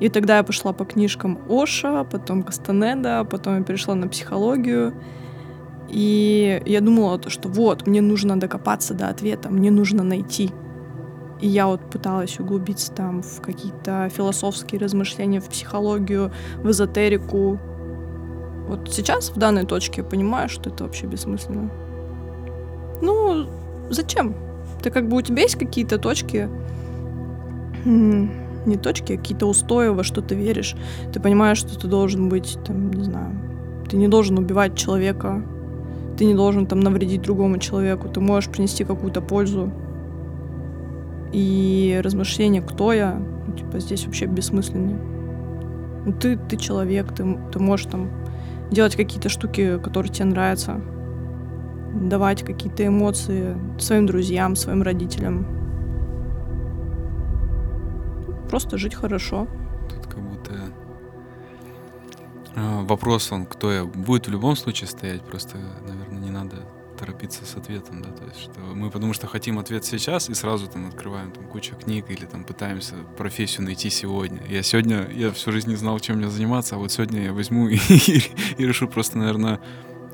И 0.00 0.08
тогда 0.08 0.38
я 0.38 0.42
пошла 0.44 0.72
по 0.72 0.86
книжкам 0.86 1.38
Оша, 1.50 2.04
потом 2.04 2.42
Кастанеда, 2.42 3.26
потом 3.28 3.58
я 3.58 3.64
перешла 3.64 3.94
на 3.94 4.08
психологию. 4.08 4.94
И 5.88 6.62
я 6.66 6.80
думала, 6.80 7.18
то, 7.18 7.30
что 7.30 7.48
вот, 7.48 7.86
мне 7.86 8.00
нужно 8.00 8.38
докопаться 8.38 8.94
до 8.94 9.08
ответа, 9.08 9.48
мне 9.48 9.70
нужно 9.70 10.02
найти. 10.04 10.50
И 11.40 11.48
я 11.48 11.66
вот 11.66 11.80
пыталась 11.88 12.38
углубиться 12.40 12.92
там 12.92 13.22
в 13.22 13.40
какие-то 13.40 14.08
философские 14.10 14.80
размышления, 14.80 15.40
в 15.40 15.48
психологию, 15.48 16.32
в 16.56 16.70
эзотерику. 16.70 17.58
Вот 18.68 18.92
сейчас, 18.92 19.30
в 19.30 19.38
данной 19.38 19.64
точке, 19.64 20.02
я 20.02 20.06
понимаю, 20.06 20.48
что 20.48 20.68
это 20.68 20.84
вообще 20.84 21.06
бессмысленно. 21.06 21.70
Ну, 23.00 23.46
зачем? 23.88 24.34
Ты 24.82 24.90
как 24.90 25.08
бы 25.08 25.16
у 25.16 25.22
тебя 25.22 25.42
есть 25.42 25.56
какие-то 25.56 25.98
точки, 25.98 26.48
не 27.84 28.76
точки, 28.76 29.14
а 29.14 29.16
какие-то 29.16 29.46
устои, 29.46 29.88
во 29.88 30.02
что 30.02 30.20
ты 30.20 30.34
веришь. 30.34 30.74
Ты 31.12 31.20
понимаешь, 31.20 31.58
что 31.58 31.78
ты 31.78 31.86
должен 31.86 32.28
быть, 32.28 32.58
там, 32.66 32.90
не 32.90 33.04
знаю, 33.04 33.30
ты 33.88 33.96
не 33.96 34.08
должен 34.08 34.38
убивать 34.38 34.76
человека, 34.76 35.42
ты 36.18 36.24
не 36.24 36.34
должен 36.34 36.66
там 36.66 36.80
навредить 36.80 37.22
другому 37.22 37.58
человеку, 37.58 38.08
ты 38.08 38.20
можешь 38.20 38.50
принести 38.50 38.84
какую-то 38.84 39.20
пользу. 39.20 39.72
И 41.32 42.00
размышления, 42.02 42.60
кто 42.60 42.92
я, 42.92 43.22
ну, 43.46 43.52
типа, 43.52 43.78
здесь 43.78 44.04
вообще 44.04 44.26
бессмысленнее. 44.26 44.98
Ну, 46.06 46.12
ты, 46.12 46.36
ты 46.36 46.56
человек, 46.56 47.14
ты, 47.14 47.38
ты 47.52 47.58
можешь 47.60 47.86
там 47.86 48.10
делать 48.70 48.96
какие-то 48.96 49.28
штуки, 49.28 49.78
которые 49.78 50.12
тебе 50.12 50.24
нравятся, 50.24 50.80
давать 51.94 52.42
какие-то 52.42 52.84
эмоции 52.84 53.56
своим 53.78 54.06
друзьям, 54.06 54.56
своим 54.56 54.82
родителям. 54.82 55.46
Просто 58.50 58.76
жить 58.76 58.94
хорошо. 58.94 59.46
Тут 59.88 60.06
как 60.06 60.20
будто 60.20 60.52
а, 62.58 62.82
вопрос, 62.82 63.30
он 63.30 63.46
кто 63.46 63.72
я, 63.72 63.84
будет 63.84 64.26
в 64.26 64.30
любом 64.30 64.56
случае 64.56 64.88
стоять, 64.88 65.22
просто, 65.22 65.58
наверное, 65.86 66.07
надо 66.48 66.62
торопиться 66.98 67.44
с 67.44 67.54
ответом, 67.54 68.02
да, 68.02 68.10
то 68.10 68.24
есть 68.24 68.40
что 68.40 68.60
мы 68.60 68.90
потому 68.90 69.12
что 69.12 69.26
хотим 69.28 69.58
ответ 69.58 69.84
сейчас 69.84 70.28
и 70.28 70.34
сразу 70.34 70.66
там 70.66 70.88
открываем 70.88 71.30
там 71.30 71.44
кучу 71.46 71.76
книг 71.76 72.06
или 72.10 72.24
там 72.24 72.44
пытаемся 72.44 72.94
профессию 73.16 73.64
найти 73.64 73.88
сегодня. 73.88 74.42
Я 74.48 74.62
сегодня, 74.62 75.08
я 75.12 75.30
всю 75.30 75.52
жизнь 75.52 75.70
не 75.70 75.76
знал, 75.76 76.00
чем 76.00 76.16
мне 76.16 76.28
заниматься, 76.28 76.74
а 76.74 76.78
вот 76.78 76.90
сегодня 76.90 77.22
я 77.22 77.32
возьму 77.32 77.68
и, 77.68 77.76
и 78.58 78.66
решу 78.66 78.88
просто, 78.88 79.18
наверное, 79.18 79.60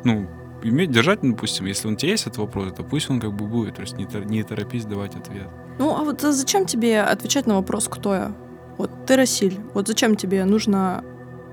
ну, 0.04 0.28
иметь, 0.62 0.90
держать, 0.90 1.20
допустим, 1.22 1.64
если 1.66 1.88
он 1.88 1.94
у 1.94 1.96
тебя 1.96 2.12
есть 2.12 2.26
этот 2.26 2.38
вопрос, 2.38 2.74
то 2.74 2.82
пусть 2.82 3.08
он 3.08 3.18
как 3.18 3.32
бы 3.32 3.46
будет, 3.46 3.76
то 3.76 3.82
есть 3.82 3.96
не, 3.96 4.06
не 4.26 4.42
торопись 4.42 4.84
давать 4.84 5.16
ответ. 5.16 5.48
Ну, 5.78 5.96
а 5.96 6.04
вот 6.04 6.22
а 6.22 6.32
зачем 6.32 6.66
тебе 6.66 7.00
отвечать 7.00 7.46
на 7.46 7.54
вопрос, 7.54 7.88
кто 7.88 8.14
я? 8.14 8.36
Вот 8.76 8.90
ты 9.06 9.16
Расиль, 9.16 9.58
вот 9.72 9.88
зачем 9.88 10.16
тебе 10.16 10.44
нужно 10.44 11.02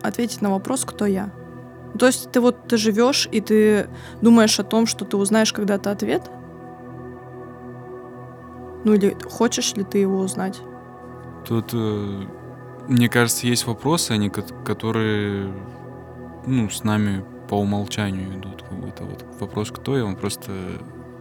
ответить 0.02 0.42
на 0.42 0.50
вопрос, 0.50 0.84
кто 0.84 1.06
я? 1.06 1.32
То 1.98 2.08
есть 2.08 2.32
ты 2.32 2.40
вот 2.40 2.68
ты 2.68 2.78
живешь 2.78 3.28
и 3.32 3.42
ты 3.42 3.88
думаешь 4.22 4.60
о 4.60 4.64
том, 4.64 4.86
что 4.88 5.06
ты 5.06 5.18
узнаешь 5.18 5.54
когда-то 5.54 5.92
ответ? 5.92 6.30
Ну 8.84 8.94
или 8.94 9.16
хочешь 9.30 9.74
ли 9.76 9.84
ты 9.84 10.00
его 10.00 10.20
узнать? 10.20 10.62
Тут, 11.48 11.72
э, 11.74 12.22
мне 12.88 13.10
кажется, 13.10 13.48
есть 13.48 13.68
вопросы, 13.68 14.12
они, 14.12 14.30
ко- 14.30 14.42
которые, 14.66 15.54
ну, 16.46 16.70
с 16.70 16.84
нами 16.84 17.24
по 17.50 17.56
умолчанию 17.56 18.40
идут. 18.40 18.64
Как 18.64 18.80
будто 18.80 19.04
вот 19.04 19.26
вопрос, 19.40 19.72
кто 19.72 19.98
я, 19.98 20.06
он 20.06 20.16
просто... 20.16 20.52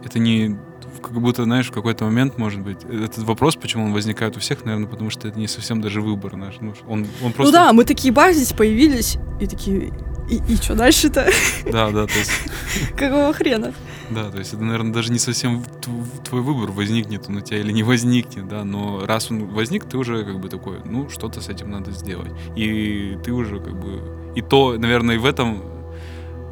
Это 0.03 0.17
не... 0.17 0.57
Как 1.01 1.13
будто, 1.13 1.43
знаешь, 1.43 1.69
в 1.69 1.73
какой-то 1.73 2.05
момент, 2.05 2.37
может 2.37 2.61
быть, 2.61 2.83
этот 2.83 3.19
вопрос, 3.19 3.55
почему 3.55 3.85
он 3.85 3.93
возникает 3.93 4.37
у 4.37 4.39
всех, 4.39 4.65
наверное, 4.65 4.87
потому 4.87 5.09
что 5.09 5.27
это 5.27 5.37
не 5.37 5.47
совсем 5.47 5.81
даже 5.81 6.01
выбор 6.01 6.35
наш. 6.35 6.59
Ну, 6.59 6.73
он, 6.87 7.05
он 7.23 7.33
просто... 7.33 7.43
Ну 7.43 7.51
да, 7.51 7.73
мы 7.73 7.85
такие 7.85 8.13
бах 8.13 8.33
здесь 8.33 8.53
появились 8.53 9.17
и 9.39 9.47
такие, 9.47 9.93
и, 10.35 10.53
и 10.53 10.55
что 10.55 10.75
дальше-то? 10.75 11.29
Да, 11.71 11.91
да, 11.91 12.07
то 12.07 12.13
есть, 12.17 12.31
Какого 12.97 13.33
хрена? 13.33 13.73
да, 14.09 14.29
то 14.29 14.39
есть 14.39 14.53
это, 14.53 14.61
наверное, 14.63 14.91
даже 14.93 15.11
не 15.11 15.19
совсем 15.19 15.61
тв- 15.81 16.23
твой 16.27 16.41
выбор, 16.41 16.71
возникнет 16.71 17.25
он 17.29 17.37
у 17.37 17.41
тебя 17.41 17.59
или 17.59 17.71
не 17.71 17.83
возникнет, 17.83 18.47
да, 18.47 18.63
но 18.63 19.05
раз 19.05 19.31
он 19.31 19.45
возник, 19.47 19.85
ты 19.85 19.97
уже 19.97 20.23
как 20.25 20.39
бы 20.39 20.49
такой, 20.49 20.79
ну, 20.85 21.09
что-то 21.09 21.41
с 21.41 21.49
этим 21.49 21.69
надо 21.71 21.91
сделать. 21.91 22.31
И 22.55 23.17
ты 23.23 23.31
уже 23.31 23.59
как 23.59 23.79
бы... 23.79 24.01
И 24.35 24.41
то, 24.41 24.75
наверное, 24.77 25.15
и 25.15 25.17
в 25.17 25.25
этом 25.25 25.63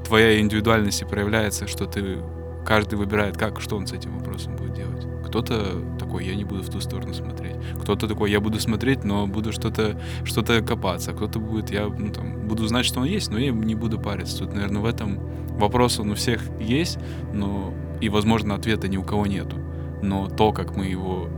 твоя 0.06 0.40
индивидуальность 0.40 1.02
и 1.02 1.06
проявляется, 1.06 1.68
что 1.68 1.86
ты 1.86 2.20
каждый 2.66 2.96
выбирает, 2.96 3.38
как, 3.38 3.62
что 3.62 3.78
он 3.78 3.88
с 3.88 3.94
этим 3.94 4.18
вопросом 4.18 4.56
будет 4.56 4.74
делать. 4.74 5.06
Кто-то 5.28 5.82
такой, 6.10 6.26
я 6.26 6.36
не 6.36 6.44
буду 6.44 6.64
в 6.64 6.70
ту 6.70 6.82
сторону 6.82 7.14
смотреть. 7.14 7.56
Кто-то 7.82 8.08
такой, 8.08 8.32
я 8.32 8.40
буду 8.40 8.60
смотреть, 8.60 9.04
но 9.04 9.28
буду 9.28 9.52
что-то 9.52 9.96
что 10.26 10.44
копаться. 10.44 11.14
Кто-то 11.14 11.40
будет, 11.40 11.72
я 11.72 11.88
ну, 11.88 12.12
там, 12.12 12.48
буду 12.48 12.68
знать, 12.68 12.86
что 12.86 13.02
он 13.02 13.06
есть, 13.06 13.32
но 13.32 13.38
я 13.38 13.52
не 13.52 13.76
буду 13.76 14.00
париться. 14.00 14.40
Тут, 14.40 14.54
наверное, 14.54 14.82
в 14.82 14.86
этом 14.86 15.20
вопрос 15.60 16.00
он 16.00 16.10
у 16.10 16.16
всех 16.16 16.42
есть, 16.60 16.98
но 17.34 17.74
и, 18.02 18.10
возможно, 18.10 18.56
ответа 18.56 18.88
ни 18.88 18.98
у 18.98 19.04
кого 19.04 19.28
нету. 19.28 19.58
Но 20.02 20.28
то, 20.28 20.52
как 20.52 20.76
мы 20.76 20.86
его 20.86 21.30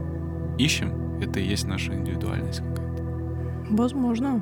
ищем, 0.58 1.20
это 1.22 1.40
и 1.40 1.52
есть 1.52 1.68
наша 1.68 1.94
индивидуальность 1.94 2.60
какая-то. 2.60 3.04
Возможно. 3.70 4.42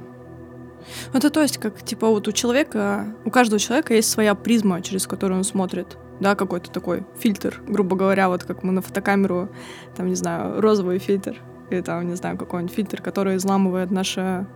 Это 1.13 1.29
то 1.29 1.41
есть, 1.41 1.57
как, 1.57 1.81
типа, 1.81 2.07
вот 2.07 2.27
у 2.27 2.31
человека, 2.31 3.15
у 3.25 3.31
каждого 3.31 3.59
человека 3.59 3.95
есть 3.95 4.11
своя 4.11 4.35
призма, 4.35 4.81
через 4.81 5.07
которую 5.07 5.39
он 5.39 5.43
смотрит, 5.43 5.97
да, 6.19 6.35
какой-то 6.35 6.71
такой 6.71 7.05
фильтр, 7.17 7.61
грубо 7.67 7.95
говоря, 7.95 8.29
вот 8.29 8.43
как 8.43 8.63
мы 8.63 8.71
на 8.71 8.81
фотокамеру, 8.81 9.49
там, 9.95 10.07
не 10.07 10.15
знаю, 10.15 10.59
розовый 10.61 10.99
фильтр, 10.99 11.41
или 11.69 11.81
там, 11.81 12.07
не 12.07 12.15
знаю, 12.15 12.37
какой-нибудь 12.37 12.75
фильтр, 12.75 13.01
который 13.01 13.35
изламывает 13.37 13.91
наше, 13.91 14.47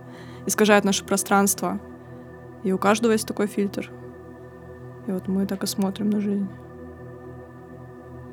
искажает 0.46 0.84
наше 0.84 1.04
пространство. 1.04 1.80
И 2.62 2.72
у 2.72 2.78
каждого 2.78 3.12
есть 3.12 3.26
такой 3.26 3.46
фильтр. 3.46 3.90
И 5.06 5.12
вот 5.12 5.28
мы 5.28 5.46
так 5.46 5.62
и 5.62 5.66
смотрим 5.66 6.10
на 6.10 6.20
жизнь. 6.20 6.48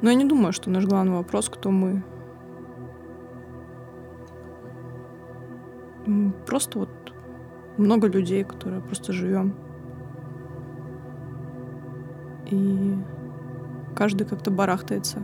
Но 0.01 0.09
я 0.09 0.15
не 0.15 0.25
думаю, 0.25 0.51
что 0.51 0.69
наш 0.69 0.85
главный 0.85 1.13
вопрос, 1.13 1.49
кто 1.49 1.69
мы. 1.69 2.03
Просто 6.47 6.79
вот 6.79 6.89
много 7.77 8.07
людей, 8.07 8.43
которые 8.43 8.81
просто 8.81 9.13
живем. 9.13 9.53
И 12.47 12.95
каждый 13.95 14.25
как-то 14.25 14.51
барахтается 14.51 15.19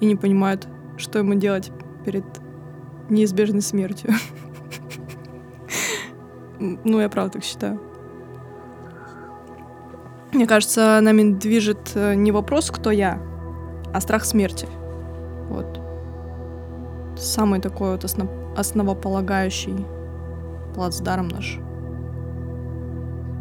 и 0.00 0.06
не 0.06 0.16
понимает, 0.16 0.66
что 0.96 1.18
ему 1.18 1.34
делать 1.34 1.70
перед 2.04 2.24
неизбежной 3.08 3.62
смертью. 3.62 4.12
Ну, 6.84 7.00
я 7.00 7.08
правда 7.08 7.32
так 7.32 7.42
считаю. 7.44 7.80
Мне 10.32 10.46
кажется, 10.46 11.00
нами 11.02 11.32
движет 11.34 11.90
э, 11.94 12.14
не 12.14 12.30
вопрос, 12.30 12.70
кто 12.70 12.92
я, 12.92 13.20
а 13.92 14.00
страх 14.00 14.24
смерти. 14.24 14.68
Вот. 15.48 15.80
Самый 17.18 17.60
такой 17.60 17.92
вот 17.92 18.04
основ- 18.04 18.54
основополагающий 18.56 19.84
плацдарм 20.74 21.28
наш. 21.28 21.58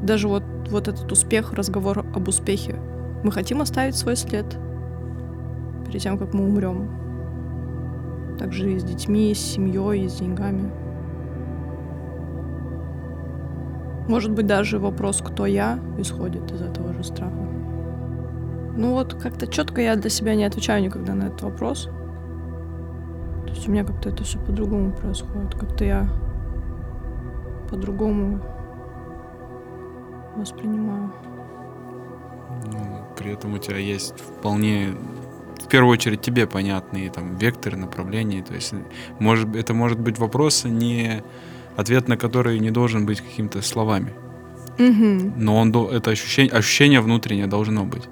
Даже 0.04 0.28
вот, 0.28 0.44
вот 0.70 0.88
этот 0.88 1.10
успех, 1.12 1.54
разговор 1.54 2.00
об 2.00 2.28
успехе. 2.28 2.80
Мы 3.24 3.32
хотим 3.32 3.62
оставить 3.62 3.96
свой 3.96 4.16
след 4.16 4.46
перед 5.86 6.02
тем, 6.02 6.18
как 6.18 6.34
мы 6.34 6.48
умрем. 6.48 6.90
Также 8.40 8.74
и 8.74 8.80
с 8.80 8.84
детьми, 8.84 9.32
и 9.32 9.36
с 9.36 9.40
семьей, 9.40 10.06
и 10.06 10.10
с 10.10 10.16
деньгами. 10.16 10.72
Может 14.08 14.32
быть, 14.32 14.48
даже 14.48 14.80
вопрос, 14.80 15.22
кто 15.22 15.46
я, 15.46 15.80
исходит 15.98 16.52
из 16.52 16.62
этого 16.62 16.94
же 16.94 17.04
страха. 17.04 17.48
Ну 18.76 18.92
вот, 18.92 19.14
как-то 19.14 19.48
четко 19.48 19.82
я 19.82 19.96
для 19.96 20.10
себя 20.10 20.34
не 20.34 20.46
отвечаю 20.46 20.82
никогда 20.82 21.14
на 21.14 21.26
этот 21.26 21.44
вопрос. 21.44 21.90
То 23.46 23.50
есть 23.50 23.68
у 23.68 23.72
меня 23.72 23.84
как-то 23.84 24.10
это 24.10 24.24
все 24.24 24.40
по-другому 24.40 24.92
происходит. 24.92 25.54
Как-то 25.56 25.86
я 25.86 26.10
по-другому 27.70 28.40
воспринимаю. 30.36 31.12
При 33.22 33.34
этом 33.34 33.54
у 33.54 33.58
тебя 33.60 33.78
есть 33.78 34.16
вполне 34.20 34.96
в 35.64 35.68
первую 35.68 35.94
очередь 35.94 36.22
тебе 36.22 36.48
понятные 36.48 37.12
там 37.12 37.38
векторы, 37.38 37.78
направления. 37.78 38.42
То 38.42 38.56
есть 38.56 38.74
может, 39.20 39.56
это 39.56 39.74
может 39.74 40.00
быть 40.00 40.18
вопрос, 40.18 40.64
не 40.66 41.22
ответ 41.78 42.08
на 42.08 42.18
который 42.18 42.60
не 42.60 42.72
должен 42.72 43.06
быть 43.06 43.22
какими-то 43.22 43.62
словами. 43.62 44.14
Угу. 44.80 45.34
Но 45.38 45.58
он, 45.58 45.70
это 45.70 46.12
ощущение, 46.12 46.52
ощущение 46.52 47.02
внутреннее 47.02 47.48
должно 47.48 47.86
быть. 47.86 48.04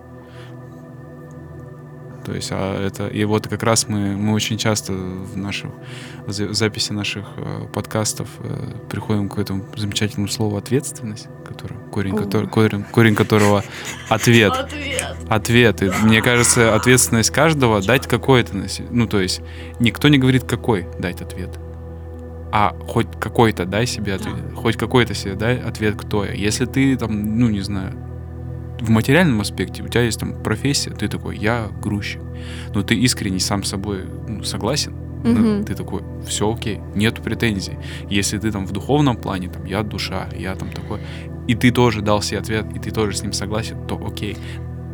То 2.29 2.35
есть, 2.35 2.49
а 2.51 2.85
это, 2.85 3.07
и 3.07 3.25
вот 3.25 3.47
как 3.47 3.63
раз 3.63 3.87
мы, 3.87 4.15
мы 4.15 4.35
очень 4.35 4.59
часто 4.59 4.93
в 4.93 5.35
наших 5.35 5.71
в 6.27 6.31
записи 6.31 6.91
наших 6.91 7.25
э, 7.37 7.65
подкастов 7.73 8.27
э, 8.41 8.71
приходим 8.87 9.29
к 9.29 9.39
этому 9.39 9.65
замечательному 9.75 10.27
слову 10.27 10.55
ответственность, 10.55 11.27
который, 11.43 11.75
корень, 11.91 12.15
который, 12.15 12.47
корень, 12.47 12.83
корень 12.83 13.15
которого 13.15 13.63
ответ. 14.09 14.53
Ответ. 14.53 15.15
Ответ. 15.27 15.81
И 15.81 15.89
мне 16.03 16.21
кажется, 16.21 16.75
ответственность 16.75 17.31
каждого 17.31 17.81
дать 17.81 18.05
какой-то, 18.05 18.63
ну, 18.91 19.07
то 19.07 19.19
есть, 19.19 19.41
никто 19.79 20.07
не 20.07 20.19
говорит, 20.19 20.43
какой 20.43 20.85
дать 20.99 21.21
ответ 21.21 21.57
а 22.51 22.75
хоть 22.87 23.07
какой-то 23.19 23.65
дай 23.65 23.85
себе 23.85 24.15
ответ, 24.15 24.35
да. 24.49 24.55
хоть 24.55 24.75
какой-то 24.75 25.13
себе 25.13 25.33
дай 25.33 25.59
ответ, 25.59 25.95
кто 25.95 26.25
я. 26.25 26.33
Если 26.33 26.65
ты 26.65 26.95
там, 26.97 27.37
ну 27.37 27.47
не 27.47 27.61
знаю, 27.61 27.93
в 28.79 28.89
материальном 28.89 29.41
аспекте 29.41 29.83
у 29.83 29.87
тебя 29.87 30.03
есть 30.03 30.19
там 30.19 30.41
профессия, 30.41 30.91
ты 30.91 31.07
такой, 31.07 31.37
я 31.37 31.67
грузчик, 31.81 32.21
но 32.73 32.81
ты 32.81 32.95
искренне 32.95 33.39
сам 33.39 33.63
с 33.63 33.69
собой 33.69 34.05
ну, 34.27 34.43
согласен, 34.43 34.93
угу. 34.93 35.29
ну, 35.29 35.63
ты 35.63 35.75
такой, 35.75 36.01
все 36.25 36.51
окей, 36.51 36.79
нету 36.95 37.21
претензий. 37.21 37.77
Если 38.09 38.37
ты 38.37 38.51
там 38.51 38.65
в 38.65 38.71
духовном 38.71 39.17
плане, 39.17 39.49
там, 39.49 39.65
я 39.65 39.83
душа, 39.83 40.29
я 40.35 40.55
там 40.55 40.69
такой, 40.71 40.99
и 41.47 41.55
ты 41.55 41.71
тоже 41.71 42.01
дал 42.01 42.21
себе 42.21 42.39
ответ, 42.39 42.65
и 42.75 42.79
ты 42.79 42.91
тоже 42.91 43.17
с 43.17 43.23
ним 43.23 43.33
согласен, 43.33 43.87
то 43.87 43.99
окей. 44.05 44.37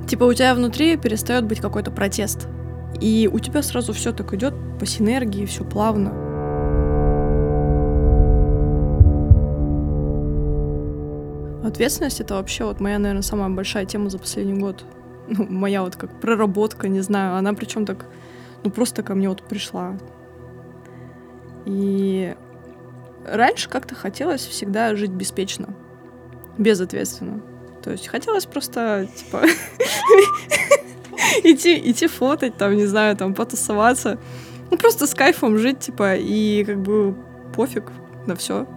Типа 0.07 0.23
у 0.23 0.33
тебя 0.33 0.55
внутри 0.55 0.97
перестает 0.97 1.45
быть 1.45 1.59
какой-то 1.59 1.91
протест. 1.91 2.47
И 3.01 3.29
у 3.31 3.39
тебя 3.39 3.61
сразу 3.61 3.91
все 3.91 4.13
так 4.13 4.33
идет 4.33 4.53
по 4.79 4.85
синергии, 4.85 5.45
все 5.45 5.65
плавно. 5.65 6.24
Ответственность— 11.75 12.19
это 12.21 12.35
вообще 12.35 12.63
вот 12.63 12.79
моя, 12.79 12.97
наверное, 12.99 13.21
самая 13.21 13.49
большая 13.49 13.85
тема 13.85 14.09
за 14.09 14.17
последний 14.17 14.57
год. 14.57 14.85
Ну, 15.27 15.47
моя 15.49 15.81
вот 15.81 15.95
как 15.95 16.21
проработка, 16.21 16.87
не 16.87 17.01
знаю. 17.01 17.35
Она 17.35 17.53
причем 17.53 17.85
так, 17.85 18.05
ну, 18.63 18.69
просто 18.69 19.01
ко 19.01 19.15
мне 19.15 19.27
вот 19.27 19.41
пришла. 19.41 19.97
И 21.65 22.35
раньше 23.25 23.67
как-то 23.67 23.95
хотелось 23.95 24.45
всегда 24.45 24.95
жить 24.95 25.09
беспечно, 25.09 25.69
безответственно. 26.59 27.41
То 27.83 27.91
есть 27.91 28.07
хотелось 28.07 28.45
просто, 28.45 29.07
типа, 29.15 29.41
идти, 31.43 31.81
идти 31.89 32.05
фотать, 32.05 32.55
там, 32.55 32.75
не 32.75 32.85
знаю, 32.85 33.17
там, 33.17 33.33
потусоваться. 33.33 34.19
Ну, 34.69 34.77
просто 34.77 35.07
с 35.07 35.15
кайфом 35.15 35.57
жить, 35.57 35.79
типа, 35.79 36.15
и 36.15 36.63
как 36.63 36.83
бы 36.83 37.15
пофиг 37.55 37.91
на 38.27 38.35
все. 38.35 38.67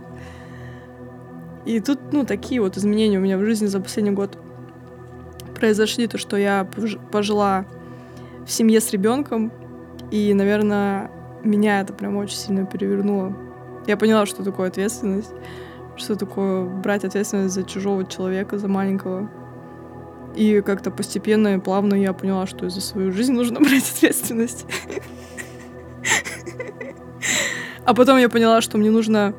И 1.68 1.80
тут, 1.80 1.98
ну, 2.12 2.24
такие 2.24 2.62
вот 2.62 2.78
изменения 2.78 3.18
у 3.18 3.20
меня 3.20 3.36
в 3.36 3.44
жизни 3.44 3.66
за 3.66 3.78
последний 3.78 4.10
год 4.10 4.38
произошли, 5.54 6.06
то, 6.06 6.16
что 6.16 6.38
я 6.38 6.66
пожила 7.12 7.66
в 8.46 8.50
семье 8.50 8.80
с 8.80 8.90
ребенком, 8.90 9.52
и, 10.10 10.32
наверное, 10.32 11.10
меня 11.44 11.82
это 11.82 11.92
прям 11.92 12.16
очень 12.16 12.38
сильно 12.38 12.64
перевернуло. 12.64 13.36
Я 13.86 13.98
поняла, 13.98 14.24
что 14.24 14.42
такое 14.42 14.68
ответственность, 14.68 15.30
что 15.98 16.16
такое 16.16 16.64
брать 16.64 17.04
ответственность 17.04 17.54
за 17.54 17.64
чужого 17.64 18.06
человека, 18.06 18.56
за 18.56 18.66
маленького. 18.66 19.30
И 20.34 20.62
как-то 20.62 20.90
постепенно 20.90 21.56
и 21.56 21.58
плавно 21.58 21.94
я 21.94 22.14
поняла, 22.14 22.46
что 22.46 22.70
за 22.70 22.80
свою 22.80 23.12
жизнь 23.12 23.34
нужно 23.34 23.60
брать 23.60 23.92
ответственность. 23.94 24.64
А 27.84 27.94
потом 27.94 28.18
я 28.18 28.28
поняла, 28.28 28.60
что 28.60 28.76
мне 28.76 28.90
нужно 28.90 29.34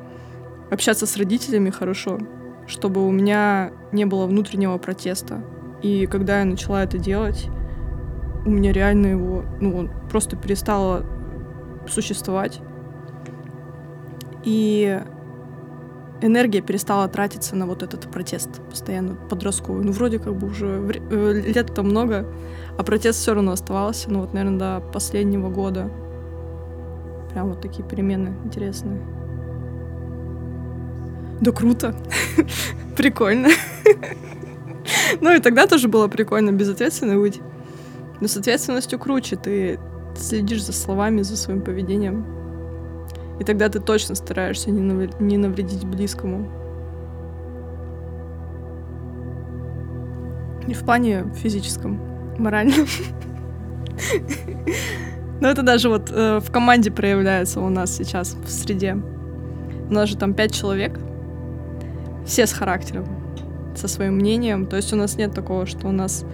общаться 0.70 1.06
с 1.06 1.16
родителями 1.16 1.70
хорошо, 1.70 2.18
чтобы 2.66 3.06
у 3.06 3.10
меня 3.10 3.72
не 3.92 4.04
было 4.04 4.26
внутреннего 4.26 4.78
протеста. 4.78 5.42
И 5.82 6.06
когда 6.06 6.40
я 6.40 6.44
начала 6.44 6.82
это 6.82 6.98
делать, 6.98 7.48
у 8.44 8.50
меня 8.50 8.72
реально 8.72 9.08
его, 9.08 9.44
ну, 9.60 9.76
он 9.76 9.90
просто 10.10 10.36
перестало 10.36 11.04
существовать. 11.88 12.60
И 14.44 15.00
энергия 16.22 16.60
перестала 16.60 17.08
тратиться 17.08 17.56
на 17.56 17.66
вот 17.66 17.82
этот 17.82 18.10
протест 18.10 18.60
постоянно 18.68 19.14
подростковый. 19.14 19.84
Ну, 19.84 19.92
вроде 19.92 20.18
как 20.18 20.36
бы 20.36 20.48
уже 20.48 20.66
э, 21.10 21.42
лет-то 21.46 21.82
много, 21.82 22.26
а 22.78 22.82
протест 22.82 23.20
все 23.20 23.34
равно 23.34 23.52
оставался. 23.52 24.10
Ну, 24.10 24.20
вот, 24.20 24.32
наверное, 24.32 24.58
до 24.58 24.86
последнего 24.92 25.48
года. 25.50 25.90
Прям 27.32 27.48
вот 27.48 27.60
такие 27.60 27.86
перемены 27.86 28.34
интересные. 28.44 29.00
Да 31.40 31.52
круто. 31.52 31.94
Прикольно. 32.96 33.48
Ну 35.20 35.34
и 35.34 35.40
тогда 35.40 35.66
тоже 35.66 35.88
было 35.88 36.08
прикольно 36.08 36.52
безответственно 36.52 37.18
быть. 37.18 37.40
Но 38.20 38.28
с 38.28 38.36
ответственностью 38.36 38.98
круче. 38.98 39.36
Ты 39.36 39.78
следишь 40.16 40.64
за 40.64 40.72
словами, 40.72 41.22
за 41.22 41.36
своим 41.36 41.62
поведением. 41.62 42.26
И 43.38 43.44
тогда 43.44 43.68
ты 43.68 43.80
точно 43.80 44.14
стараешься 44.14 44.70
не, 44.70 44.80
навр... 44.80 45.10
не 45.20 45.38
навредить 45.38 45.84
близкому. 45.84 46.48
Не 50.66 50.74
в 50.74 50.84
плане 50.84 51.32
физическом, 51.34 52.00
моральном. 52.38 52.86
Но 55.40 55.48
это 55.48 55.62
даже 55.62 55.88
вот 55.88 56.10
э, 56.10 56.40
в 56.40 56.50
команде 56.50 56.90
проявляется 56.90 57.60
у 57.60 57.70
нас 57.70 57.96
сейчас 57.96 58.34
в 58.34 58.50
среде. 58.50 58.98
У 59.88 59.92
нас 59.92 60.08
же 60.08 60.16
там 60.16 60.34
пять 60.34 60.54
человек, 60.54 60.98
все 62.30 62.46
с 62.46 62.52
характером, 62.52 63.06
со 63.74 63.88
своим 63.88 64.14
мнением. 64.14 64.66
То 64.66 64.76
есть 64.76 64.92
у 64.92 64.96
нас 64.96 65.16
нет 65.16 65.34
такого, 65.34 65.66
что 65.66 65.88
у 65.88 65.92
нас 65.92 66.24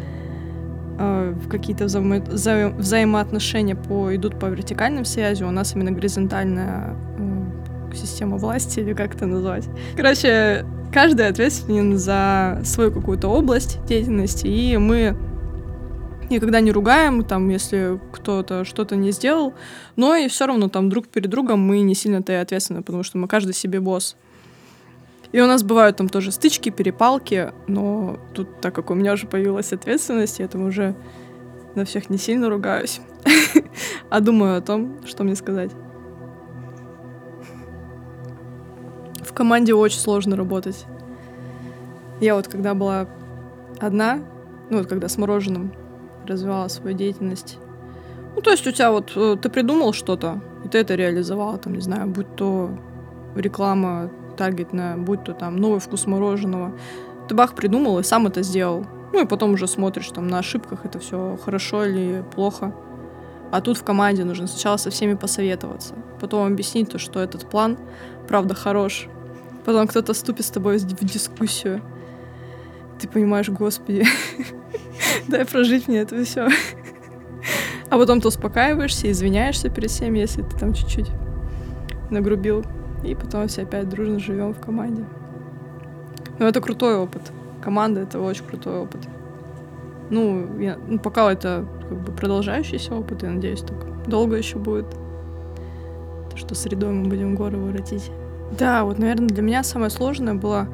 э, 0.99 1.35
какие-то 1.51 1.87
взаимо 1.87 2.21
вза 2.21 2.69
взаимоотношения 2.69 3.75
по, 3.75 4.15
идут 4.15 4.39
по 4.39 4.47
вертикальным 4.47 5.07
связям, 5.07 5.49
у 5.49 5.53
нас 5.53 5.75
именно 5.75 5.93
горизонтальная 5.93 6.95
э, 7.19 7.95
система 7.95 8.37
власти, 8.37 8.81
или 8.81 8.93
как 8.93 9.15
это 9.15 9.25
назвать. 9.25 9.69
Короче, 9.97 10.67
каждый 10.93 11.29
ответственен 11.29 11.97
за 11.97 12.61
свою 12.63 12.93
какую-то 12.93 13.29
область 13.29 13.83
деятельности, 13.87 14.47
и 14.47 14.77
мы 14.77 15.17
никогда 16.29 16.61
не 16.61 16.73
ругаем, 16.73 17.25
там, 17.25 17.49
если 17.49 17.99
кто-то 18.13 18.67
что-то 18.67 18.97
не 18.97 19.13
сделал, 19.13 19.55
но 19.97 20.15
и 20.15 20.29
все 20.29 20.47
равно 20.47 20.69
там 20.69 20.91
друг 20.91 21.09
перед 21.09 21.31
другом 21.31 21.61
мы 21.61 21.81
не 21.81 21.95
сильно-то 21.95 22.35
и 22.35 22.37
ответственны, 22.37 22.83
потому 22.83 23.03
что 23.03 23.17
мы 23.17 23.29
каждый 23.29 23.55
себе 23.55 23.81
босс. 23.81 24.15
И 25.37 25.41
у 25.43 25.47
нас 25.47 25.63
бывают 25.63 25.99
там 25.99 26.09
тоже 26.09 26.33
стычки, 26.33 26.71
перепалки, 26.71 27.53
но 27.67 28.19
тут, 28.33 28.59
так 28.63 28.75
как 28.75 28.91
у 28.91 28.95
меня 28.95 29.13
уже 29.13 29.27
появилась 29.27 29.71
ответственность, 29.71 30.39
я 30.39 30.49
там 30.49 30.65
уже 30.65 30.95
на 31.75 31.85
всех 31.85 32.09
не 32.09 32.17
сильно 32.17 32.49
ругаюсь, 32.49 33.03
а 34.09 34.21
думаю 34.21 34.57
о 34.57 34.63
том, 34.63 34.97
что 35.05 35.25
мне 35.25 35.37
сказать. 35.37 35.73
В 39.21 39.35
команде 39.35 39.75
очень 39.75 39.99
сложно 39.99 40.37
работать. 40.37 40.87
Я 42.19 42.35
вот 42.35 42.49
когда 42.49 42.73
была 42.73 43.07
одна, 43.79 44.21
ну 44.71 44.79
вот 44.79 44.87
когда 44.87 45.07
с 45.07 45.19
мороженым 45.19 45.71
развивала 46.25 46.69
свою 46.69 46.97
деятельность, 46.97 47.59
ну 48.35 48.41
то 48.41 48.53
есть 48.53 48.67
у 48.67 48.73
тебя 48.73 48.91
вот, 48.91 49.13
э, 49.15 49.37
ты 49.37 49.51
придумал 49.51 49.93
что-то, 49.93 50.41
и 50.65 50.69
ты 50.69 50.79
это 50.79 50.95
реализовала, 50.95 51.59
там, 51.59 51.75
не 51.75 51.83
знаю, 51.83 52.07
будь 52.07 52.37
то 52.37 52.71
реклама 53.35 54.11
таргетная, 54.37 54.97
будь 54.97 55.25
то 55.25 55.33
там 55.33 55.57
новый 55.57 55.81
вкус 55.81 56.07
мороженого. 56.07 56.73
Ты 57.29 57.35
бах 57.35 57.55
придумал 57.55 57.99
и 57.99 58.03
сам 58.03 58.27
это 58.27 58.43
сделал. 58.43 58.87
Ну 59.13 59.23
и 59.23 59.27
потом 59.27 59.53
уже 59.53 59.67
смотришь 59.67 60.09
там 60.09 60.29
на 60.29 60.39
ошибках, 60.39 60.85
это 60.85 60.99
все 60.99 61.39
хорошо 61.43 61.85
или 61.85 62.25
плохо. 62.35 62.75
А 63.51 63.61
тут 63.61 63.79
в 63.79 63.85
команде 63.85 64.25
нужно 64.25 64.47
сначала 64.47 64.77
со 64.77 64.91
всеми 64.91 65.15
посоветоваться, 65.15 65.95
потом 66.21 66.53
объяснить 66.53 66.91
то, 66.91 66.99
что 66.99 67.21
этот 67.21 67.49
план 67.49 67.79
правда 68.29 68.55
хорош. 68.55 69.09
Потом 69.65 69.87
кто-то 69.87 70.15
ступит 70.15 70.45
с 70.45 70.51
тобой 70.51 70.79
в 70.79 71.05
дискуссию. 71.05 71.83
Ты 73.01 73.09
понимаешь, 73.09 73.49
господи, 73.49 74.07
дай 75.29 75.45
прожить 75.45 75.89
мне 75.89 75.99
это 75.99 76.25
все. 76.25 76.49
А 77.89 77.99
потом 77.99 78.21
ты 78.21 78.29
успокаиваешься, 78.29 79.11
извиняешься 79.11 79.69
перед 79.69 79.91
всеми, 79.91 80.19
если 80.19 80.43
ты 80.43 80.59
там 80.59 80.75
чуть-чуть 80.75 81.11
нагрубил. 82.11 82.65
И 83.07 83.15
потом 83.15 83.49
все 83.49 83.63
опять 83.63 83.89
дружно 83.89 84.19
живем 84.19 84.53
в 84.53 84.61
команде. 84.61 85.05
Но 86.39 86.47
это 86.47 86.61
крутой 86.61 86.97
опыт. 86.97 87.33
Команда— 87.63 88.01
это 88.03 88.21
очень 88.21 88.45
крутой 88.45 88.79
опыт. 88.81 89.09
Ну, 90.11 90.59
я, 90.61 90.77
ну, 90.87 90.99
пока 90.99 91.33
это 91.33 91.65
как 91.89 91.99
бы 91.99 92.13
продолжающийся 92.13 92.95
опыт, 92.95 93.23
я 93.23 93.31
надеюсь, 93.31 93.61
так 93.61 94.07
долго 94.07 94.37
еще 94.37 94.59
будет. 94.59 94.89
То, 96.31 96.37
что 96.37 96.55
средой 96.55 96.93
мы 96.93 97.09
будем 97.09 97.35
горы 97.35 97.59
воротить. 97.59 98.11
Да, 98.57 98.85
вот, 98.85 98.99
наверное, 98.99 99.29
для 99.29 99.43
меня 99.43 99.63
самое 99.65 99.91
сложное 99.91 100.35
было 100.35 100.69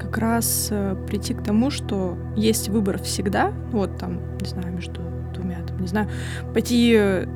как 0.00 0.18
раз 0.18 0.68
э, 0.70 0.96
прийти 1.06 1.34
к 1.34 1.42
тому, 1.42 1.70
что 1.70 2.16
есть 2.34 2.68
выбор 2.68 3.00
всегда, 3.00 3.52
вот 3.70 3.96
там, 3.98 4.18
не 4.40 4.48
знаю, 4.48 4.72
между 4.74 5.00
двумя, 5.32 5.58
там, 5.66 5.80
не 5.80 5.86
знаю, 5.86 6.08
пойти 6.52 7.26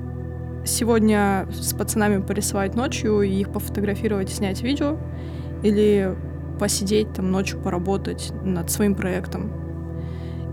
сегодня 0.66 1.48
с 1.52 1.72
пацанами 1.72 2.20
порисовать 2.20 2.74
ночью 2.74 3.22
и 3.22 3.30
их 3.30 3.52
пофотографировать 3.52 4.30
снять 4.30 4.62
видео, 4.62 4.98
или 5.62 6.14
посидеть 6.58 7.12
там 7.14 7.30
ночью 7.30 7.60
поработать 7.60 8.32
над 8.42 8.70
своим 8.70 8.94
проектом. 8.94 9.52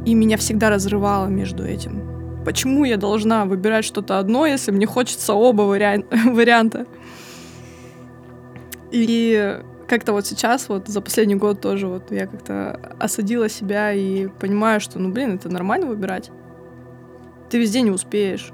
И 0.06 0.14
меня 0.14 0.38
всегда 0.38 0.70
разрывало 0.70 1.28
между 1.28 1.64
этим. 1.64 2.44
почему 2.46 2.84
я 2.84 2.98
должна 2.98 3.46
выбирать 3.46 3.86
что-то 3.86 4.20
одно, 4.20 4.46
если 4.46 4.72
мне 4.72 4.86
хочется 4.86 5.34
оба 5.34 5.62
вариан- 5.62 6.06
варианта? 6.34 6.86
И 8.92 9.62
как-то 9.88 10.12
вот 10.12 10.26
сейчас, 10.26 10.70
вот 10.70 10.88
за 10.88 11.02
последний 11.02 11.36
год 11.36 11.62
тоже 11.62 11.88
вот 11.88 12.12
я 12.12 12.28
как-то 12.28 12.96
осадила 13.00 13.48
себя 13.48 13.94
и 13.94 14.28
понимаю, 14.28 14.82
что, 14.82 15.00
ну, 15.00 15.12
блин, 15.12 15.36
это 15.36 15.50
нормально 15.50 15.88
выбирать. 15.88 16.32
Ты 17.50 17.60
везде 17.60 17.82
не 17.82 17.92
успеешь, 17.92 18.52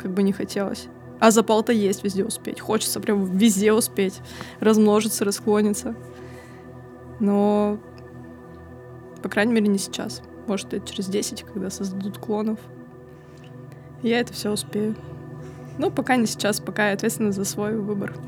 как 0.00 0.12
бы 0.12 0.22
не 0.22 0.32
хотелось. 0.32 0.88
А 1.20 1.30
запал-то 1.30 1.72
есть 1.72 2.02
везде 2.02 2.24
успеть. 2.24 2.60
Хочется 2.60 2.98
прям 2.98 3.24
везде 3.36 3.72
успеть. 3.72 4.20
Размножиться, 4.58 5.24
расклониться. 5.24 5.94
Но, 7.20 7.78
по 9.22 9.28
крайней 9.28 9.52
мере, 9.52 9.68
не 9.68 9.78
сейчас. 9.78 10.22
Может, 10.46 10.72
лет 10.72 10.86
через 10.86 11.06
10, 11.06 11.42
когда 11.42 11.68
создадут 11.68 12.16
клонов. 12.16 12.58
Я 14.02 14.20
это 14.20 14.32
все 14.32 14.50
успею. 14.50 14.96
Ну, 15.76 15.90
пока 15.90 16.16
не 16.16 16.26
сейчас, 16.26 16.58
пока 16.58 16.88
я 16.88 16.94
ответственна 16.94 17.32
за 17.32 17.44
свой 17.44 17.76
выбор. 17.76 18.14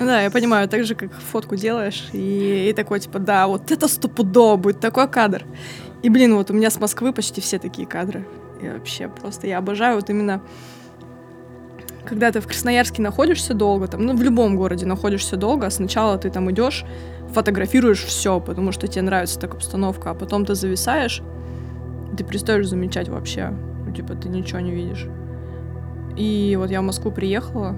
Да, 0.00 0.22
я 0.22 0.30
понимаю, 0.30 0.68
так 0.68 0.84
же, 0.84 0.94
как 0.94 1.12
фотку 1.12 1.56
делаешь, 1.56 2.08
и, 2.12 2.68
и 2.70 2.72
такой, 2.72 3.00
типа, 3.00 3.18
да, 3.18 3.48
вот 3.48 3.72
это 3.72 3.88
стопудово 3.88 4.56
будет 4.56 4.78
такой 4.78 5.08
кадр. 5.08 5.44
И, 6.04 6.08
блин, 6.08 6.36
вот 6.36 6.52
у 6.52 6.54
меня 6.54 6.70
с 6.70 6.78
Москвы 6.78 7.12
почти 7.12 7.40
все 7.40 7.58
такие 7.58 7.84
кадры. 7.84 8.24
И 8.62 8.68
вообще 8.68 9.08
просто 9.08 9.48
я 9.48 9.58
обожаю 9.58 9.96
вот 9.96 10.08
именно 10.08 10.40
когда 12.08 12.32
ты 12.32 12.40
в 12.40 12.46
Красноярске 12.46 13.02
находишься 13.02 13.52
долго, 13.52 13.86
там, 13.86 14.06
ну, 14.06 14.16
в 14.16 14.22
любом 14.22 14.56
городе 14.56 14.86
находишься 14.86 15.36
долго, 15.36 15.66
а 15.66 15.70
сначала 15.70 16.16
ты 16.16 16.30
там 16.30 16.50
идешь, 16.50 16.86
фотографируешь 17.34 18.02
все, 18.02 18.40
потому 18.40 18.72
что 18.72 18.88
тебе 18.88 19.02
нравится 19.02 19.38
так 19.38 19.54
обстановка, 19.54 20.10
а 20.10 20.14
потом 20.14 20.46
ты 20.46 20.54
зависаешь, 20.54 21.22
ты 22.16 22.24
перестаешь 22.24 22.66
замечать 22.66 23.10
вообще, 23.10 23.52
ну, 23.84 23.92
типа, 23.92 24.14
ты 24.14 24.30
ничего 24.30 24.60
не 24.60 24.70
видишь. 24.70 25.06
И 26.16 26.56
вот 26.58 26.70
я 26.70 26.80
в 26.80 26.84
Москву 26.84 27.12
приехала, 27.12 27.76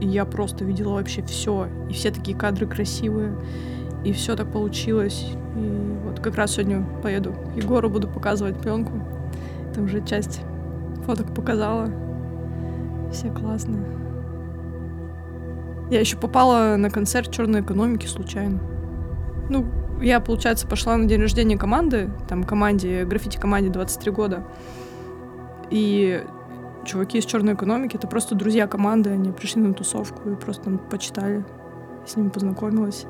и 0.00 0.06
я 0.06 0.24
просто 0.24 0.64
видела 0.64 0.94
вообще 0.94 1.22
все. 1.22 1.68
И 1.90 1.92
все 1.92 2.10
такие 2.10 2.36
кадры 2.36 2.66
красивые. 2.66 3.34
И 4.04 4.12
все 4.12 4.36
так 4.36 4.50
получилось. 4.50 5.26
И 5.56 5.98
вот 6.04 6.18
как 6.20 6.36
раз 6.36 6.52
сегодня 6.52 6.84
поеду 7.02 7.32
к 7.32 7.56
Егору, 7.56 7.90
буду 7.90 8.08
показывать 8.08 8.58
пленку. 8.58 8.92
Там 9.74 9.84
уже 9.84 10.04
часть 10.04 10.40
фоток 11.04 11.34
показала. 11.34 11.90
Все 13.12 13.30
классные. 13.30 13.84
Я 15.90 16.00
еще 16.00 16.16
попала 16.16 16.76
на 16.76 16.88
концерт 16.88 17.30
черной 17.30 17.60
экономики 17.60 18.06
случайно. 18.06 18.58
Ну, 19.50 19.66
я, 20.00 20.20
получается, 20.20 20.66
пошла 20.66 20.96
на 20.96 21.04
день 21.06 21.20
рождения 21.20 21.58
команды, 21.58 22.10
там 22.28 22.44
команде, 22.44 23.04
граффити-команде 23.04 23.68
23 23.68 24.12
года. 24.12 24.44
И 25.70 26.24
чуваки 26.84 27.18
из 27.18 27.26
черной 27.26 27.54
экономики, 27.54 27.96
это 27.96 28.08
просто 28.08 28.34
друзья 28.34 28.66
команды, 28.66 29.10
они 29.10 29.30
пришли 29.32 29.60
на 29.60 29.74
тусовку 29.74 30.30
и 30.30 30.34
просто 30.34 30.64
там 30.64 30.78
почитали, 30.78 31.44
с 32.06 32.16
ними 32.16 32.30
познакомилась. 32.30 33.04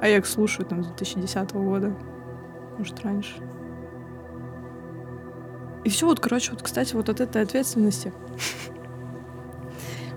А 0.00 0.08
я 0.08 0.18
их 0.18 0.26
слушаю 0.26 0.66
там 0.66 0.84
с 0.84 0.88
2010 0.88 1.52
года, 1.54 1.96
может, 2.76 3.00
раньше. 3.02 3.36
И 5.84 5.88
все 5.88 6.06
вот, 6.06 6.20
короче, 6.20 6.52
вот, 6.52 6.62
кстати, 6.62 6.94
вот 6.94 7.08
от 7.08 7.20
этой 7.20 7.42
ответственности. 7.42 8.12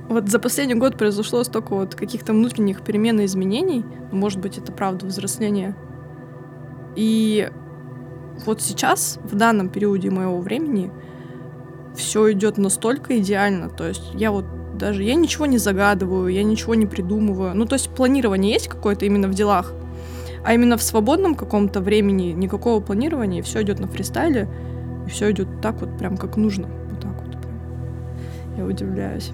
Вот 0.09 0.29
за 0.29 0.39
последний 0.39 0.75
год 0.75 0.97
произошло 0.97 1.43
столько 1.43 1.75
вот 1.75 1.95
каких-то 1.95 2.31
внутренних 2.31 2.81
перемен 2.81 3.19
и 3.19 3.25
изменений. 3.25 3.83
Может 4.11 4.39
быть, 4.39 4.57
это 4.57 4.71
правда 4.71 5.05
взросление. 5.05 5.75
И 6.95 7.49
вот 8.45 8.61
сейчас, 8.61 9.19
в 9.23 9.35
данном 9.35 9.69
периоде 9.69 10.09
моего 10.09 10.39
времени, 10.39 10.91
все 11.95 12.31
идет 12.31 12.57
настолько 12.57 13.19
идеально. 13.19 13.69
То 13.69 13.87
есть 13.87 14.11
я 14.13 14.31
вот 14.31 14.45
даже 14.77 15.03
я 15.03 15.15
ничего 15.15 15.45
не 15.45 15.57
загадываю, 15.57 16.27
я 16.27 16.43
ничего 16.43 16.75
не 16.75 16.85
придумываю. 16.85 17.53
Ну, 17.55 17.65
то 17.65 17.73
есть 17.73 17.89
планирование 17.89 18.53
есть 18.53 18.67
какое-то 18.67 19.05
именно 19.05 19.27
в 19.27 19.33
делах, 19.33 19.73
а 20.45 20.53
именно 20.53 20.77
в 20.77 20.83
свободном 20.83 21.35
каком-то 21.35 21.81
времени 21.81 22.31
никакого 22.31 22.79
планирования, 22.79 23.41
все 23.43 23.63
идет 23.63 23.79
на 23.79 23.87
фристайле, 23.87 24.47
и 25.05 25.09
все 25.09 25.31
идет 25.31 25.47
так 25.61 25.81
вот 25.81 25.97
прям 25.97 26.15
как 26.15 26.37
нужно. 26.37 26.67
Вот 26.89 27.01
так 27.01 27.21
вот. 27.25 27.35
Я 28.55 28.65
удивляюсь. 28.65 29.31